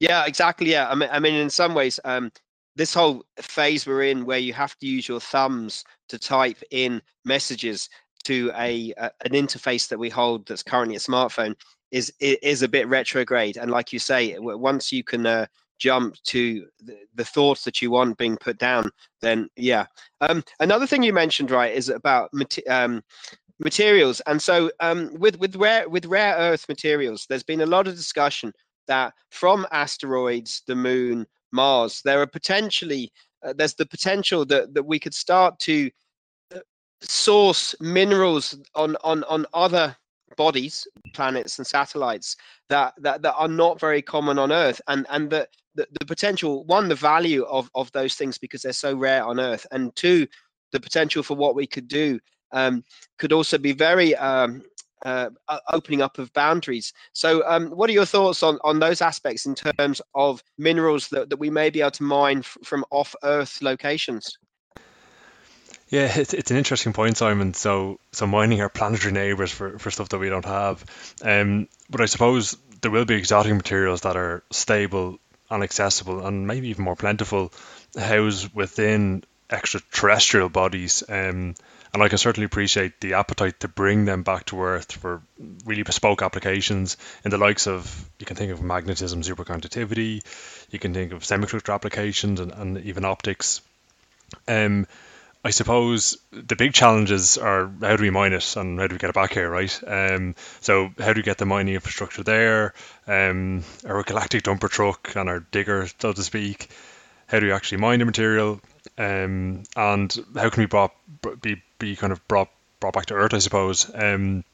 Yeah, 0.00 0.26
exactly. 0.26 0.70
Yeah, 0.70 0.88
I 0.88 0.94
mean, 0.94 1.08
I 1.10 1.18
mean, 1.18 1.34
in 1.34 1.50
some 1.50 1.74
ways, 1.74 1.98
um, 2.04 2.30
this 2.76 2.94
whole 2.94 3.24
phase 3.40 3.86
we're 3.86 4.04
in 4.04 4.24
where 4.24 4.38
you 4.38 4.52
have 4.52 4.76
to 4.78 4.86
use 4.86 5.08
your 5.08 5.20
thumbs 5.20 5.84
to 6.08 6.18
type 6.18 6.62
in 6.70 7.02
messages 7.24 7.88
to 8.24 8.52
a, 8.56 8.94
a, 8.96 9.10
an 9.24 9.32
interface 9.32 9.88
that 9.88 9.98
we 9.98 10.08
hold 10.08 10.46
that's 10.46 10.62
currently 10.62 10.96
a 10.96 11.00
smartphone 11.00 11.54
is 11.90 12.12
is 12.20 12.62
a 12.62 12.68
bit 12.68 12.86
retrograde 12.86 13.56
and 13.56 13.70
like 13.70 13.94
you 13.94 13.98
say 13.98 14.36
once 14.38 14.92
you 14.92 15.02
can 15.02 15.24
uh, 15.24 15.46
jump 15.78 16.16
to 16.24 16.66
the, 16.82 16.96
the, 17.14 17.24
thoughts 17.24 17.64
that 17.64 17.80
you 17.80 17.90
want 17.90 18.18
being 18.18 18.36
put 18.36 18.58
down 18.58 18.90
then 19.20 19.48
yeah 19.56 19.86
um, 20.20 20.42
another 20.60 20.86
thing 20.86 21.02
you 21.02 21.12
mentioned 21.12 21.50
right 21.50 21.74
is 21.74 21.88
about 21.88 22.30
um, 22.68 23.02
materials 23.58 24.20
and 24.26 24.40
so 24.40 24.70
um, 24.80 25.10
with 25.18 25.38
with 25.38 25.56
rare 25.56 25.88
with 25.88 26.06
rare 26.06 26.34
earth 26.36 26.68
materials 26.68 27.26
there's 27.28 27.42
been 27.42 27.60
a 27.60 27.66
lot 27.66 27.86
of 27.86 27.94
discussion 27.94 28.52
that 28.86 29.12
from 29.30 29.66
asteroids 29.70 30.62
the 30.66 30.74
moon 30.74 31.26
Mars. 31.52 32.02
There 32.04 32.20
are 32.20 32.26
potentially 32.26 33.12
uh, 33.44 33.52
there's 33.56 33.74
the 33.74 33.86
potential 33.86 34.44
that 34.46 34.74
that 34.74 34.84
we 34.84 34.98
could 34.98 35.14
start 35.14 35.58
to 35.60 35.90
uh, 36.54 36.60
source 37.00 37.74
minerals 37.80 38.58
on 38.74 38.96
on 39.04 39.24
on 39.24 39.46
other 39.54 39.96
bodies, 40.38 40.86
planets 41.12 41.58
and 41.58 41.66
satellites 41.66 42.36
that 42.70 42.94
that, 42.98 43.20
that 43.20 43.34
are 43.34 43.48
not 43.48 43.78
very 43.78 44.00
common 44.00 44.38
on 44.38 44.50
Earth, 44.50 44.80
and 44.88 45.04
and 45.10 45.28
the, 45.28 45.46
the 45.74 45.86
the 45.98 46.06
potential 46.06 46.64
one 46.64 46.88
the 46.88 46.94
value 46.94 47.42
of 47.44 47.70
of 47.74 47.92
those 47.92 48.14
things 48.14 48.38
because 48.38 48.62
they're 48.62 48.72
so 48.72 48.96
rare 48.96 49.24
on 49.24 49.38
Earth, 49.38 49.66
and 49.72 49.94
two 49.96 50.26
the 50.72 50.80
potential 50.80 51.22
for 51.22 51.36
what 51.36 51.54
we 51.54 51.66
could 51.66 51.88
do 51.88 52.18
um, 52.52 52.82
could 53.18 53.32
also 53.32 53.58
be 53.58 53.72
very 53.72 54.14
um, 54.16 54.62
uh, 55.04 55.30
opening 55.72 56.02
up 56.02 56.18
of 56.18 56.32
boundaries. 56.32 56.92
So, 57.12 57.46
um, 57.46 57.70
what 57.70 57.90
are 57.90 57.92
your 57.92 58.04
thoughts 58.04 58.42
on, 58.42 58.58
on 58.64 58.78
those 58.78 59.00
aspects 59.00 59.46
in 59.46 59.54
terms 59.54 60.00
of 60.14 60.42
minerals 60.56 61.08
that, 61.08 61.30
that 61.30 61.38
we 61.38 61.50
may 61.50 61.70
be 61.70 61.80
able 61.80 61.92
to 61.92 62.02
mine 62.02 62.38
f- 62.38 62.58
from 62.64 62.84
off 62.90 63.14
Earth 63.22 63.62
locations? 63.62 64.38
Yeah, 65.88 66.18
it's, 66.18 66.34
it's 66.34 66.50
an 66.50 66.58
interesting 66.58 66.92
point, 66.92 67.16
Simon. 67.16 67.54
So, 67.54 67.98
so 68.12 68.26
mining 68.26 68.60
our 68.60 68.68
planetary 68.68 69.12
neighbors 69.12 69.50
for, 69.50 69.78
for 69.78 69.90
stuff 69.90 70.10
that 70.10 70.18
we 70.18 70.28
don't 70.28 70.44
have. 70.44 70.84
Um, 71.22 71.68
but 71.88 72.00
I 72.02 72.06
suppose 72.06 72.56
there 72.82 72.90
will 72.90 73.06
be 73.06 73.14
exotic 73.14 73.54
materials 73.54 74.02
that 74.02 74.16
are 74.16 74.42
stable 74.50 75.18
and 75.50 75.62
accessible 75.62 76.26
and 76.26 76.46
maybe 76.46 76.68
even 76.68 76.84
more 76.84 76.96
plentiful 76.96 77.52
housed 77.98 78.54
within 78.54 79.24
extraterrestrial 79.50 80.50
bodies. 80.50 81.02
Um, 81.08 81.54
and 81.94 82.02
I 82.02 82.08
can 82.08 82.18
certainly 82.18 82.44
appreciate 82.44 83.00
the 83.00 83.14
appetite 83.14 83.60
to 83.60 83.68
bring 83.68 84.04
them 84.04 84.22
back 84.22 84.44
to 84.46 84.62
Earth 84.62 84.92
for 84.92 85.22
really 85.64 85.84
bespoke 85.84 86.20
applications 86.20 86.98
in 87.24 87.30
the 87.30 87.38
likes 87.38 87.66
of 87.66 88.10
you 88.18 88.26
can 88.26 88.36
think 88.36 88.52
of 88.52 88.62
magnetism, 88.62 89.22
superconductivity, 89.22 90.22
you 90.70 90.78
can 90.78 90.92
think 90.92 91.12
of 91.12 91.22
semiconductor 91.22 91.72
applications, 91.72 92.40
and, 92.40 92.52
and 92.52 92.78
even 92.84 93.06
optics. 93.06 93.62
Um, 94.46 94.86
I 95.44 95.50
suppose 95.50 96.18
the 96.32 96.56
big 96.56 96.72
challenges 96.72 97.38
are 97.38 97.70
how 97.80 97.96
do 97.96 98.02
we 98.02 98.10
mine 98.10 98.32
it 98.32 98.56
and 98.56 98.78
how 98.78 98.86
do 98.88 98.94
we 98.94 98.98
get 98.98 99.10
it 99.10 99.14
back 99.14 99.32
here, 99.32 99.48
right? 99.48 99.80
Um, 99.86 100.34
so 100.60 100.90
how 100.98 101.12
do 101.12 101.18
we 101.18 101.22
get 101.22 101.38
the 101.38 101.46
mining 101.46 101.74
infrastructure 101.74 102.24
there? 102.24 102.74
Um, 103.06 103.62
our 103.86 104.02
galactic 104.02 104.42
dumper 104.42 104.68
truck 104.68 105.14
and 105.14 105.28
our 105.28 105.40
digger, 105.40 105.88
so 106.00 106.12
to 106.12 106.22
speak. 106.22 106.68
How 107.28 107.38
do 107.38 107.46
we 107.46 107.52
actually 107.52 107.78
mine 107.78 108.00
the 108.00 108.04
material? 108.04 108.60
Um, 108.96 109.62
and 109.76 110.12
how 110.34 110.50
can 110.50 110.62
we 110.62 110.66
brought, 110.66 110.92
be 111.40 111.62
be 111.78 111.94
kind 111.94 112.12
of 112.12 112.26
brought 112.26 112.48
brought 112.80 112.94
back 112.94 113.06
to 113.06 113.14
earth, 113.14 113.34
I 113.34 113.38
suppose. 113.38 113.90
Um, 113.94 114.44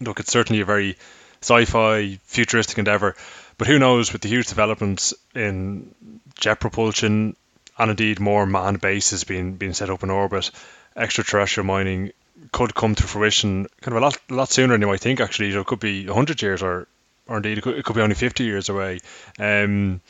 look, 0.00 0.20
it's 0.20 0.32
certainly 0.32 0.60
a 0.60 0.66
very 0.66 0.96
sci-fi 1.40 2.18
futuristic 2.24 2.78
endeavor, 2.78 3.16
but 3.56 3.66
who 3.66 3.78
knows 3.78 4.12
with 4.12 4.22
the 4.22 4.28
huge 4.28 4.48
developments 4.48 5.14
in 5.34 5.94
jet 6.38 6.60
propulsion 6.60 7.36
and 7.78 7.90
indeed 7.90 8.20
more 8.20 8.46
manned 8.46 8.80
bases 8.80 9.24
being 9.24 9.54
being 9.54 9.74
set 9.74 9.90
up 9.90 10.02
in 10.02 10.10
orbit, 10.10 10.50
extraterrestrial 10.96 11.66
mining 11.66 12.12
could 12.52 12.74
come 12.74 12.94
to 12.94 13.02
fruition 13.02 13.66
kind 13.80 13.96
of 13.96 14.02
a 14.02 14.06
lot 14.06 14.18
lot 14.30 14.50
sooner 14.50 14.74
than 14.74 14.80
you 14.82 14.86
might 14.86 15.00
think. 15.00 15.20
Actually, 15.20 15.50
it 15.50 15.66
could 15.66 15.80
be 15.80 16.06
hundred 16.06 16.40
years 16.42 16.62
or 16.62 16.86
or 17.26 17.38
indeed 17.38 17.58
it 17.58 17.62
could, 17.62 17.76
it 17.76 17.84
could, 17.84 17.96
be 17.96 18.02
only 18.02 18.14
fifty 18.14 18.44
years 18.44 18.68
away. 18.68 19.00
Um, 19.38 20.00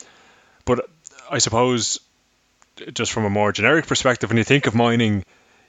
but 0.65 0.89
I 1.29 1.39
suppose 1.39 1.99
just 2.93 3.11
from 3.11 3.25
a 3.25 3.29
more 3.29 3.51
generic 3.51 3.87
perspective, 3.87 4.29
when 4.29 4.37
you 4.37 4.43
think 4.43 4.67
of 4.67 4.75
mining, 4.75 5.25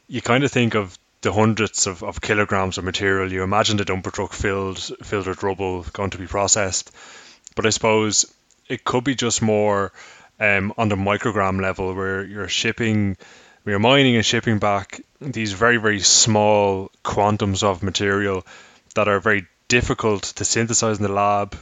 you 0.08 0.20
kind 0.20 0.44
of 0.44 0.52
think 0.52 0.74
of 0.74 0.98
the 1.22 1.32
hundreds 1.32 1.86
of, 1.86 2.02
of 2.04 2.20
kilograms 2.20 2.78
of 2.78 2.84
material. 2.84 3.32
You 3.32 3.42
imagine 3.42 3.76
the 3.76 3.84
dumper 3.84 4.12
truck 4.12 4.32
filled 4.32 4.78
filled 4.78 5.26
with 5.26 5.42
rubble 5.42 5.84
going 5.92 6.10
to 6.10 6.18
be 6.18 6.26
processed. 6.26 6.92
But 7.56 7.66
I 7.66 7.70
suppose 7.70 8.32
it 8.68 8.84
could 8.84 9.04
be 9.04 9.14
just 9.14 9.42
more 9.42 9.92
um, 10.40 10.72
on 10.76 10.88
the 10.88 10.96
microgram 10.96 11.60
level 11.60 11.94
where 11.94 12.24
you're 12.24 12.48
shipping, 12.48 13.16
you're 13.64 13.78
mining 13.78 14.16
and 14.16 14.24
shipping 14.24 14.58
back 14.58 15.00
these 15.20 15.52
very, 15.52 15.76
very 15.76 16.00
small 16.00 16.90
quantums 17.04 17.62
of 17.62 17.82
material 17.82 18.46
that 18.94 19.08
are 19.08 19.20
very 19.20 19.46
difficult 19.68 20.22
to 20.22 20.44
synthesize 20.44 20.98
in 20.98 21.02
the 21.02 21.12
lab 21.12 21.56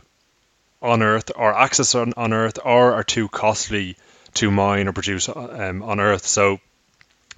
on 0.83 1.03
Earth 1.03 1.31
or 1.35 1.55
access 1.55 1.95
on, 1.95 2.13
on 2.17 2.33
Earth 2.33 2.59
or 2.65 2.95
are 2.95 3.05
too 3.05 3.29
costly 3.29 3.97
to 4.35 4.51
mine 4.51 4.89
or 4.89 4.93
produce 4.93 5.29
um, 5.29 5.83
on 5.83 6.01
Earth. 6.01 6.27
So, 6.27 6.61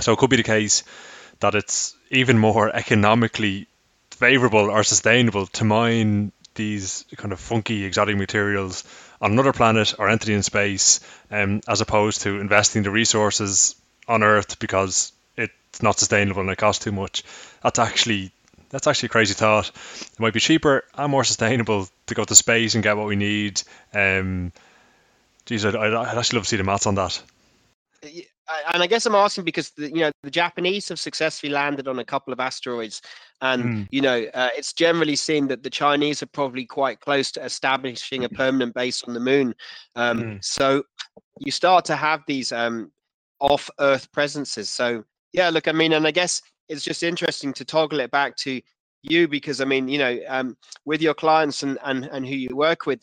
so 0.01 0.12
it 0.12 0.18
could 0.18 0.31
be 0.31 0.37
the 0.37 0.42
case 0.42 0.83
that 1.40 1.55
it's 1.55 1.94
even 2.11 2.38
more 2.38 2.68
economically 2.74 3.68
favorable 4.11 4.70
or 4.70 4.83
sustainable 4.83 5.46
to 5.46 5.64
mine 5.64 6.33
these 6.55 7.05
kind 7.16 7.33
of 7.33 7.38
funky 7.38 7.85
exotic 7.85 8.16
materials 8.16 8.83
on 9.20 9.33
another 9.33 9.52
planet 9.52 9.94
or 9.98 10.09
entity 10.09 10.35
in 10.35 10.42
space, 10.42 11.00
um, 11.31 11.61
as 11.68 11.81
opposed 11.81 12.22
to 12.22 12.40
investing 12.40 12.83
the 12.83 12.90
resources 12.90 13.74
on 14.07 14.22
Earth 14.22 14.59
because 14.59 15.12
it's 15.37 15.83
not 15.83 15.98
sustainable 15.98 16.40
and 16.40 16.50
it 16.50 16.59
costs 16.59 16.85
too 16.85 16.92
much. 16.92 17.24
That's 17.62 17.78
actually 17.78 18.33
that's 18.70 18.87
actually 18.87 19.07
a 19.07 19.11
crazy 19.11 19.35
thought. 19.35 19.68
It 19.68 20.20
might 20.20 20.35
be 20.35 20.40
cheaper 20.40 20.85
and 20.94 21.11
more 21.11 21.24
sustainable 21.24 21.88
to 22.07 22.14
go 22.14 22.24
to 22.24 22.35
space 22.35 22.74
and 22.74 22.85
get 22.85 22.96
what 22.96 23.07
we 23.07 23.16
need. 23.16 23.62
Um, 23.94 24.52
geez, 25.46 25.64
I'd, 25.64 25.74
I'd 25.74 26.18
actually 26.18 26.37
love 26.37 26.44
to 26.44 26.48
see 26.50 26.57
the 26.57 26.64
maths 26.64 26.87
on 26.87 26.96
that 26.96 27.22
and 28.73 28.83
I 28.83 28.87
guess 28.87 29.07
I'm 29.07 29.15
asking 29.15 29.45
because 29.45 29.71
the, 29.71 29.89
you 29.89 30.01
know 30.01 30.11
the 30.23 30.31
Japanese 30.31 30.89
have 30.89 30.99
successfully 30.99 31.53
landed 31.53 31.89
on 31.89 31.99
a 31.99 32.05
couple 32.05 32.33
of 32.33 32.41
asteroids, 32.41 33.03
and 33.41 33.65
mm. 33.65 33.89
you 33.91 34.01
know 34.01 34.27
uh, 34.35 34.49
it's 34.57 34.73
generally 34.73 35.17
seen 35.17 35.49
that 35.49 35.63
the 35.63 35.71
Chinese 35.71 36.23
are 36.23 36.27
probably 36.27 36.65
quite 36.65 37.01
close 37.01 37.31
to 37.33 37.45
establishing 37.45 38.25
a 38.25 38.29
permanent 38.29 38.75
base 38.75 39.03
on 39.05 39.15
the 39.15 39.21
moon. 39.21 39.55
Um, 39.97 40.23
mm. 40.23 40.45
So 40.45 40.83
you 41.39 41.53
start 41.53 41.85
to 41.87 41.97
have 41.97 42.23
these 42.27 42.53
um, 42.53 42.91
off-Earth 43.41 44.11
presences. 44.13 44.69
So 44.71 45.05
yeah, 45.33 45.51
look, 45.51 45.69
I 45.69 45.73
mean, 45.73 45.93
and 45.93 46.07
I 46.07 46.11
guess 46.11 46.43
it's 46.69 46.85
just 46.85 47.03
interesting 47.03 47.53
to 47.55 47.65
toggle 47.65 48.01
it 48.01 48.11
back 48.11 48.37
to 48.39 48.61
you 49.03 49.29
because 49.29 49.61
I 49.61 49.65
mean, 49.65 49.89
you 49.89 49.99
know, 49.99 50.19
um, 50.29 50.57
with 50.85 51.03
your 51.03 51.15
clients 51.15 51.63
and 51.63 51.79
and 51.85 52.07
and 52.07 52.27
who 52.27 52.35
you 52.35 52.57
work 52.57 52.87
with, 52.87 53.01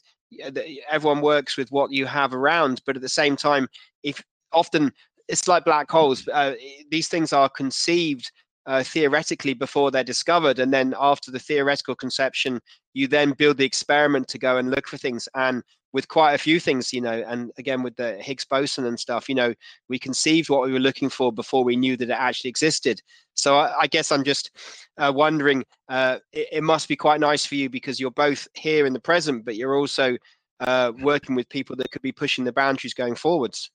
everyone 0.90 1.22
works 1.22 1.58
with 1.58 1.72
what 1.72 1.92
you 1.92 2.06
have 2.06 2.34
around, 2.34 2.82
but 2.86 2.96
at 2.96 3.02
the 3.02 3.10
same 3.10 3.36
time, 3.36 3.68
if 4.04 4.24
often 4.52 4.92
it's 5.28 5.48
like 5.48 5.66
black 5.66 5.90
holes. 5.90 6.28
Uh, 6.28 6.54
these 6.92 7.08
things 7.08 7.34
are 7.34 7.50
conceived 7.50 8.32
uh, 8.66 8.84
theoretically 8.84 9.54
before 9.54 9.92
they're 9.92 10.04
discovered, 10.04 10.60
and 10.60 10.74
then 10.74 10.96
after 11.00 11.32
the 11.32 11.40
theoretical 11.40 11.96
conception, 11.96 12.60
you 12.94 13.08
then 13.08 13.32
build 13.32 13.58
the 13.58 13.66
experiment 13.66 14.28
to 14.28 14.40
go 14.40 14.58
and 14.58 14.72
look 14.72 14.88
for 14.88 14.98
things. 14.98 15.28
And 15.36 15.64
with 15.94 16.08
quite 16.08 16.34
a 16.34 16.38
few 16.38 16.60
things, 16.60 16.92
you 16.92 17.00
know, 17.00 17.24
and 17.28 17.52
again 17.58 17.82
with 17.82 17.96
the 17.96 18.18
Higgs 18.22 18.44
boson 18.44 18.86
and 18.86 19.00
stuff, 19.00 19.30
you 19.30 19.36
know, 19.36 19.54
we 19.88 19.98
conceived 19.98 20.50
what 20.50 20.66
we 20.66 20.74
were 20.74 20.80
looking 20.80 21.10
for 21.10 21.32
before 21.32 21.64
we 21.64 21.76
knew 21.76 21.96
that 21.96 22.10
it 22.10 22.18
actually 22.20 22.50
existed. 22.50 23.02
So 23.36 23.58
I, 23.58 23.74
I 23.82 23.88
guess 23.88 24.12
I'm 24.12 24.24
just 24.24 24.52
uh, 24.98 25.12
wondering. 25.16 25.64
Uh, 25.88 26.18
it, 26.34 26.48
it, 26.52 26.64
must 26.64 26.90
be 26.90 26.96
quite 26.96 27.20
nice 27.20 27.46
for 27.46 27.56
you 27.56 27.70
because 27.70 28.00
you're 28.00 28.12
both 28.12 28.48
here 28.56 28.86
in 28.86 28.94
the 28.94 29.00
present, 29.00 29.46
but 29.46 29.56
you're 29.56 29.78
also 29.78 30.18
uh, 30.60 30.92
working 31.00 31.36
with 31.36 31.48
people 31.50 31.76
that 31.76 31.92
could 31.92 32.02
be 32.02 32.12
pushing 32.12 32.44
the 32.44 32.52
boundaries 32.52 32.94
going 32.94 33.16
forwards. 33.16 33.72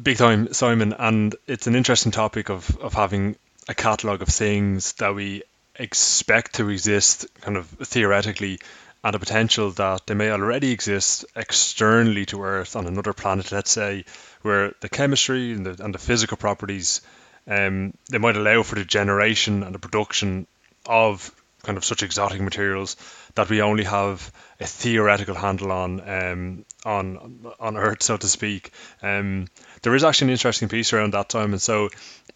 Big 0.00 0.18
time, 0.18 0.52
Simon, 0.52 0.94
and 0.98 1.34
it's 1.46 1.66
an 1.66 1.74
interesting 1.74 2.12
topic 2.12 2.48
of, 2.48 2.76
of 2.78 2.94
having 2.94 3.36
a 3.68 3.74
catalogue 3.74 4.22
of 4.22 4.28
things 4.28 4.92
that 4.94 5.14
we 5.14 5.42
expect 5.76 6.54
to 6.54 6.68
exist 6.68 7.26
kind 7.40 7.56
of 7.56 7.66
theoretically 7.66 8.60
and 9.02 9.14
the 9.14 9.18
potential 9.18 9.70
that 9.70 10.06
they 10.06 10.14
may 10.14 10.30
already 10.30 10.72
exist 10.72 11.24
externally 11.34 12.26
to 12.26 12.42
Earth 12.42 12.76
on 12.76 12.86
another 12.86 13.12
planet, 13.12 13.50
let's 13.50 13.70
say, 13.70 14.04
where 14.42 14.72
the 14.80 14.88
chemistry 14.88 15.52
and 15.52 15.66
the, 15.66 15.82
and 15.82 15.94
the 15.94 15.98
physical 15.98 16.36
properties 16.36 17.00
um, 17.46 17.94
they 18.10 18.18
might 18.18 18.36
allow 18.36 18.62
for 18.62 18.74
the 18.76 18.84
generation 18.84 19.62
and 19.62 19.74
the 19.74 19.78
production 19.78 20.46
of 20.86 21.30
kind 21.62 21.76
of 21.76 21.84
such 21.84 22.02
exotic 22.02 22.40
materials 22.40 22.96
that 23.34 23.48
we 23.48 23.62
only 23.62 23.84
have 23.84 24.32
a 24.60 24.66
theoretical 24.66 25.34
handle 25.34 25.72
on 25.72 26.08
um, 26.08 26.64
on 26.84 27.46
on 27.58 27.76
Earth, 27.76 28.02
so 28.02 28.16
to 28.16 28.28
speak. 28.28 28.72
Um, 29.02 29.46
there 29.82 29.94
is 29.94 30.04
actually 30.04 30.26
an 30.26 30.32
interesting 30.32 30.68
piece 30.68 30.92
around 30.92 31.14
that 31.14 31.28
time, 31.28 31.52
and 31.52 31.62
so 31.62 31.90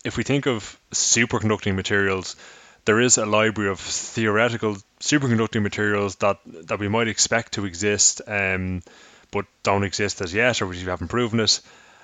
if 0.05 0.17
we 0.17 0.23
think 0.23 0.47
of 0.47 0.79
superconducting 0.93 1.75
materials, 1.75 2.37
there 2.85 3.01
is 3.01 3.19
a 3.19 3.27
library 3.27 3.71
of 3.71 3.81
theoretical 3.81 4.77
superconducting 5.01 5.63
materials 5.63 6.17
that 6.17 6.39
that 6.45 6.79
we 6.79 6.89
might 6.89 7.09
expect 7.09 7.55
to 7.55 7.65
exist, 7.65 8.21
um, 8.27 8.83
but 9.31 9.47
don't 9.63 9.85
exist 9.85 10.21
as 10.21 10.35
yet, 10.35 10.61
or 10.63 10.67
we 10.67 10.79
haven't 10.81 11.09
proven 11.09 11.41
it. 11.41 11.61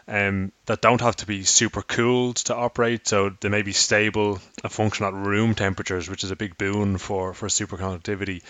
Um, 0.09 0.51
that 0.67 0.81
don't 0.81 1.03
have 1.03 1.17
to 1.17 1.27
be 1.27 1.45
super 1.45 1.83
cooled 1.83 2.37
to 2.37 2.57
operate, 2.57 3.07
so 3.07 3.31
they 3.41 3.49
may 3.49 3.63
be 3.63 3.73
stable 3.73 4.41
and 4.65 4.73
function 4.73 5.07
at 5.07 5.13
room 5.13 5.55
temperatures, 5.55 6.09
which 6.09 6.25
is 6.25 6.33
a 6.33 6.37
big 6.37 6.59
boon 6.59 6.99
for 6.99 7.33
for 7.33 7.47
superconductivity. 7.47 8.43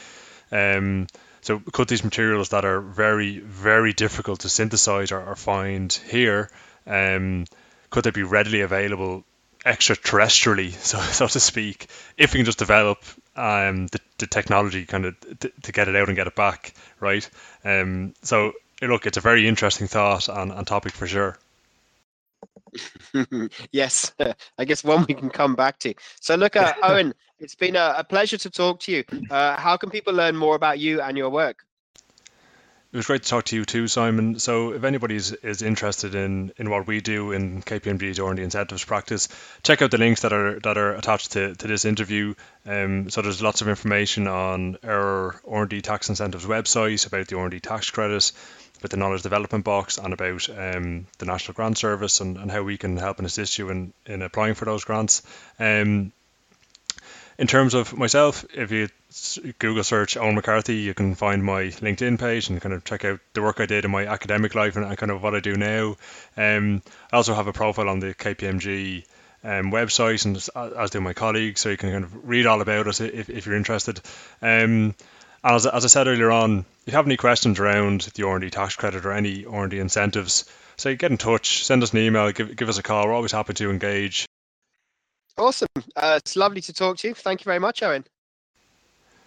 Um, 0.51 1.07
so 1.43 1.61
cut 1.73 1.89
these 1.89 2.05
materials 2.05 2.51
that 2.51 2.65
are 2.65 2.81
very, 2.81 3.39
very 3.39 3.93
difficult 3.93 4.41
to 4.41 4.49
synthesize 4.49 5.13
or, 5.13 5.21
or 5.21 5.37
find 5.37 5.93
here, 5.93 6.51
um, 6.87 7.47
could 7.91 8.05
they 8.05 8.11
be 8.11 8.23
readily 8.23 8.61
available 8.61 9.25
extraterrestrially, 9.65 10.73
so 10.85 10.99
so 10.99 11.27
to 11.27 11.41
speak, 11.41 11.89
if 12.17 12.33
we 12.33 12.39
can 12.39 12.45
just 12.45 12.59
develop 12.59 12.99
um, 13.37 13.87
the, 13.89 14.01
the 14.19 14.27
technology 14.27 14.85
kind 14.85 15.07
of 15.07 15.39
to, 15.41 15.53
to 15.63 15.73
get 15.73 15.89
it 15.89 15.97
out 15.97 16.09
and 16.09 16.17
get 16.17 16.27
it 16.27 16.35
back, 16.35 16.75
right? 16.99 17.29
Um, 17.65 18.15
so 18.23 18.53
look, 18.83 19.07
it's 19.07 19.19
a 19.19 19.23
very 19.23 19.47
interesting 19.47 19.87
thought 19.87 20.29
and, 20.29 20.53
and 20.53 20.67
topic 20.67 20.93
for 20.93 21.07
sure. 21.07 21.39
yes, 23.73 24.13
I 24.59 24.65
guess 24.65 24.85
one 24.85 25.05
we 25.09 25.15
can 25.15 25.31
come 25.31 25.55
back 25.55 25.79
to. 25.81 25.95
So, 26.21 26.35
look, 26.35 26.57
uh, 26.57 26.75
Owen, 26.83 27.15
it's 27.39 27.55
been 27.55 27.77
a, 27.77 27.95
a, 27.99 28.05
pleasure 28.05 28.39
to 28.39 28.51
talk 28.51 28.81
to 28.81 28.93
you. 28.93 29.05
Uh, 29.31 29.59
how 29.59 29.77
can 29.77 29.91
people 29.91 30.15
learn 30.15 30.37
more 30.37 30.55
about 30.55 30.79
you 30.79 31.01
and 31.01 31.17
your 31.17 31.31
work? 31.31 31.65
It 32.93 32.97
was 32.97 33.07
great 33.07 33.23
to 33.23 33.29
talk 33.29 33.45
to 33.45 33.57
you 33.57 33.65
too, 33.65 33.87
Simon. 33.87 34.41
So, 34.41 34.73
if 34.73 34.83
anybody 34.83 35.15
is, 35.15 35.33
is 35.33 35.63
interested 35.63 36.17
in, 36.17 36.53
in 36.57 36.71
what 36.71 36.89
we 36.89 37.01
do 37.01 37.31
in 37.31 37.63
KPMG's 37.63 38.19
R&D 38.19 38.43
incentives 38.43 38.85
practice, 38.85 39.29
check 39.63 39.81
out 39.81 39.93
the 39.93 39.99
links 39.99 40.23
that 40.23 40.33
are 40.33 40.59
that 40.61 40.77
are 40.77 40.95
attached 40.97 41.33
to, 41.33 41.55
to 41.55 41.69
this 41.69 41.85
interview. 41.85 42.35
Um, 42.67 43.09
so, 43.09 43.23
there's 43.23 43.41
lots 43.41 43.61
of 43.61 43.69
information 43.69 44.27
on 44.27 44.77
our 44.83 45.41
R&D 45.49 45.83
tax 45.83 46.09
incentives 46.09 46.47
website 46.47 47.07
about 47.07 47.29
the 47.29 47.39
R&D 47.39 47.61
tax 47.61 47.91
credit 47.91 48.33
with 48.83 48.91
the 48.91 48.97
knowledge 48.97 49.23
development 49.23 49.65
box 49.65 49.99
and 49.99 50.13
about 50.13 50.49
um, 50.51 51.07
the 51.19 51.27
National 51.27 51.55
Grant 51.55 51.79
Service 51.79 52.21
and, 52.21 52.37
and 52.37 52.51
how 52.51 52.63
we 52.63 52.79
can 52.79 52.97
help 52.97 53.19
and 53.19 53.27
assist 53.27 53.59
you 53.59 53.71
in, 53.71 53.93
in 54.07 54.23
applying 54.23 54.55
for 54.55 54.65
those 54.65 54.85
grants. 54.85 55.23
Um, 55.59 56.13
in 57.39 57.47
terms 57.47 57.73
of 57.73 57.97
myself, 57.97 58.45
if 58.53 58.71
you 58.71 58.89
Google 59.59 59.83
search 59.83 60.19
Owen 60.19 60.35
McCarthy, 60.35 60.77
you 60.77 60.93
can 60.93 61.15
find 61.15 61.43
my 61.43 61.65
LinkedIn 61.65 62.19
page 62.19 62.51
and 62.51 62.61
kind 62.61 62.75
of 62.75 62.85
check 62.85 63.05
out 63.07 63.21
the 63.33 63.41
work 63.41 63.61
I 63.61 63.67
did 63.67 63.87
in 63.87 63.91
my 63.91 64.07
academic 64.07 64.55
life 64.55 64.77
and, 64.77 64.85
and 64.85 64.99
kind 64.99 65.11
of 65.11 65.23
what 65.23 65.35
I 65.35 65.41
do 65.41 65.57
now. 65.57 65.97
Um, 66.37 66.83
I 67.11 67.17
also 67.17 67.35
have 67.35 67.47
a 67.47 67.53
profile 67.55 67.89
on 67.89 68.01
the 68.01 68.15
KPMG 68.15 69.05
um, 69.43 69.73
website, 69.73 70.27
and 70.27 70.37
as 70.77 70.91
do 70.91 71.01
my 71.01 71.15
colleagues, 71.15 71.63
so 71.63 71.71
you 71.71 71.79
can 71.79 71.91
kind 71.91 72.05
of 72.05 72.29
read 72.29 72.45
all 72.45 72.61
about 72.61 72.87
us 72.87 73.01
if, 73.01 73.31
if 73.31 73.47
you're 73.47 73.57
interested. 73.57 74.01
Um, 74.43 74.95
and 75.43 75.57
as, 75.57 75.67
as 75.67 75.85
I 75.85 75.89
said 75.89 76.07
earlier 76.07 76.31
on, 76.31 76.61
if 76.87 76.93
you 76.93 76.93
have 76.93 77.07
any 77.07 77.17
questions 77.17 77.59
around 77.59 78.03
the 78.15 78.25
R&D 78.27 78.51
tax 78.51 78.77
credit 78.77 79.07
or 79.07 79.13
any 79.13 79.45
R&D 79.45 79.79
incentives, 79.79 80.45
say 80.77 80.97
get 80.97 81.11
in 81.11 81.19
touch, 81.19 81.65
send 81.65 81.83
us 81.83 81.93
an 81.93 81.99
email, 81.99 82.31
give, 82.33 82.55
give 82.55 82.69
us 82.69 82.79
a 82.79 82.83
call. 82.83 83.07
We're 83.07 83.15
always 83.15 83.33
happy 83.33 83.55
to 83.55 83.71
engage. 83.71 84.27
Awesome. 85.39 85.69
Uh, 85.97 86.15
it's 86.17 86.37
lovely 86.37 86.61
to 86.63 86.73
talk 86.73 86.99
to 86.99 87.09
you. 87.09 87.15
Thank 87.15 87.41
you 87.41 87.45
very 87.45 87.59
much, 87.59 87.83
Owen. 87.83 88.05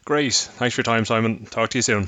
Great. 0.05 0.33
Thanks 0.33 0.75
for 0.75 0.79
your 0.79 0.83
time, 0.83 1.05
Simon. 1.05 1.45
Talk 1.45 1.69
to 1.69 1.77
you 1.77 1.81
soon. 1.81 2.07